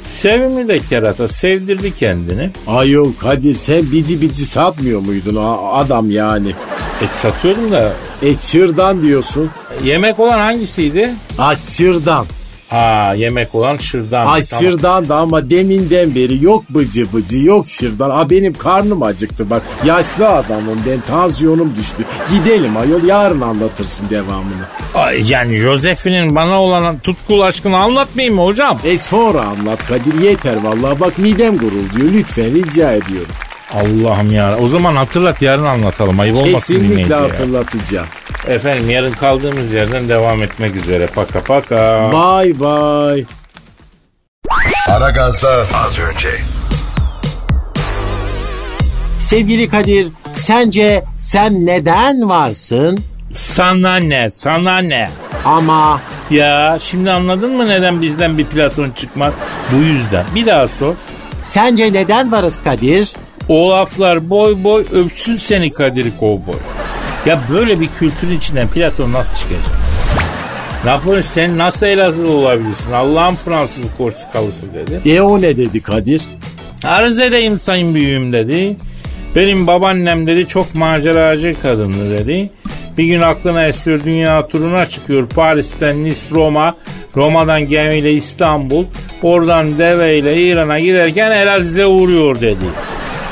Sevimli 0.05 0.67
de 0.67 0.79
kerata. 0.79 1.27
Sevdirdi 1.27 1.95
kendini. 1.95 2.49
Ayol 2.67 3.13
Kadir 3.13 3.55
sen 3.55 3.91
bici 3.91 4.21
bici 4.21 4.45
satmıyor 4.45 4.99
muydun 5.01 5.35
o 5.35 5.73
adam 5.73 6.11
yani? 6.11 6.49
Et 7.01 7.09
satıyordum 7.09 7.71
da. 7.71 7.93
E 8.21 8.35
sırdan 8.35 9.01
diyorsun. 9.01 9.49
Yemek 9.83 10.19
olan 10.19 10.39
hangisiydi? 10.39 11.13
Ay 11.37 11.55
sırdan. 11.55 12.25
Aa 12.73 13.13
yemek 13.13 13.55
olan 13.55 13.77
şırdan. 13.77 14.25
Ay 14.25 14.41
Tamam. 14.41 14.63
sırdan 14.63 15.09
da 15.09 15.15
ama 15.15 15.49
deminden 15.49 16.15
beri 16.15 16.43
yok 16.43 16.63
bıcı 16.69 17.13
bıcı 17.13 17.37
yok 17.37 17.67
şırdan. 17.67 18.09
Aa 18.09 18.29
benim 18.29 18.53
karnım 18.53 19.03
acıktı 19.03 19.49
bak. 19.49 19.61
Yaşlı 19.85 20.29
adamım 20.29 20.79
ben 20.89 21.01
tansiyonum 21.01 21.75
düştü. 21.75 22.05
Gidelim 22.31 22.77
ayol 22.77 23.03
yarın 23.03 23.41
anlatırsın 23.41 24.09
devamını. 24.09 24.65
Ay, 24.93 25.31
yani 25.31 25.55
Josephine'in 25.57 26.35
bana 26.35 26.61
olan 26.61 26.99
tutkulu 26.99 27.43
aşkını 27.43 27.77
anlatmayayım 27.77 28.35
mı 28.35 28.43
hocam? 28.43 28.79
E 28.85 28.97
sonra 28.97 29.41
anlat 29.41 29.79
Kadir 29.87 30.21
yeter 30.21 30.55
vallahi 30.63 30.99
bak 30.99 31.17
midem 31.17 31.57
gurulduyor 31.57 32.13
lütfen 32.13 32.53
rica 32.53 32.91
ediyorum. 32.91 33.31
Allah'ım 33.73 34.31
ya. 34.31 34.57
O 34.61 34.67
zaman 34.67 34.95
hatırlat 34.95 35.41
yarın 35.41 35.63
anlatalım. 35.65 36.19
Ayıp 36.19 36.37
olmasın 36.37 36.73
Kesinlikle 36.75 37.15
hatırlatacağım. 37.15 38.07
Efendim 38.47 38.89
yarın 38.89 39.11
kaldığımız 39.11 39.73
yerden 39.73 40.09
devam 40.09 40.43
etmek 40.43 40.75
üzere. 40.75 41.07
Paka 41.07 41.43
paka. 41.43 42.09
Bye 42.11 42.59
bye. 42.59 43.25
Aragaz'da 44.89 45.49
az 45.49 45.99
önce. 45.99 46.29
Sevgili 49.19 49.69
Kadir, 49.69 50.07
sence 50.35 51.03
sen 51.19 51.65
neden 51.65 52.29
varsın? 52.29 52.99
Sana 53.33 53.95
ne? 53.97 54.29
Sana 54.29 54.77
ne? 54.77 55.09
Ama 55.45 56.01
Ya 56.31 56.77
şimdi 56.81 57.11
anladın 57.11 57.57
mı 57.57 57.69
neden 57.69 58.01
bizden 58.01 58.37
bir 58.37 58.45
Platon 58.45 58.89
çıkmaz? 58.91 59.33
Bu 59.71 59.75
yüzden. 59.77 60.25
Bir 60.35 60.45
daha 60.45 60.67
sor. 60.67 60.93
sence 61.41 61.93
neden 61.93 62.31
varız 62.31 62.63
Kadir? 62.63 63.13
O 63.49 63.69
laflar 63.71 64.29
boy 64.29 64.63
boy 64.63 64.85
öpsün 64.91 65.37
seni 65.37 65.73
Kadir 65.73 66.17
Kovboy. 66.19 66.55
Ya 67.25 67.39
böyle 67.49 67.79
bir 67.79 67.87
kültürün 67.87 68.37
içinden 68.37 68.67
Platon 68.67 69.11
nasıl 69.11 69.37
çıkacak? 69.37 69.71
Napoli 70.85 71.23
sen 71.23 71.57
nasıl 71.57 71.87
Elazığlı 71.87 72.31
olabilirsin? 72.31 72.91
Allah'ın 72.91 73.35
Fransız 73.35 73.85
Korsikalısı 73.97 74.67
dedi. 74.73 75.09
E 75.09 75.21
o 75.21 75.41
ne 75.41 75.57
dedi 75.57 75.81
Kadir? 75.81 76.21
Arz 76.83 77.19
edeyim 77.19 77.59
sayın 77.59 77.95
büyüğüm 77.95 78.33
dedi. 78.33 78.77
Benim 79.35 79.67
babaannem 79.67 80.27
dedi 80.27 80.47
çok 80.47 80.75
maceracı 80.75 81.55
kadındı 81.61 82.19
dedi. 82.19 82.51
Bir 82.97 83.03
gün 83.03 83.21
aklına 83.21 83.65
esiyor 83.65 84.03
dünya 84.03 84.47
turuna 84.47 84.85
çıkıyor. 84.85 85.29
Paris'ten 85.29 86.03
Nice 86.03 86.19
Roma, 86.31 86.77
Roma'dan 87.15 87.67
gemiyle 87.67 88.11
İstanbul, 88.13 88.85
oradan 89.21 89.77
deveyle 89.77 90.43
İran'a 90.43 90.79
giderken 90.79 91.31
Elaziz'e 91.31 91.85
uğruyor 91.85 92.41
dedi. 92.41 92.65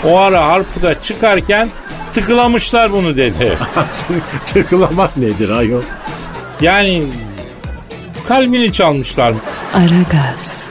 O 0.05 0.17
ara 0.17 0.47
Harput'a 0.47 1.01
çıkarken 1.01 1.69
tıkılamışlar 2.13 2.91
bunu 2.91 3.17
dedi. 3.17 3.57
Tıklamak 4.45 5.17
nedir 5.17 5.49
ayol? 5.49 5.81
Yani 6.61 7.03
kalbini 8.27 8.71
çalmışlar. 8.73 9.33
Aragaz. 9.73 10.70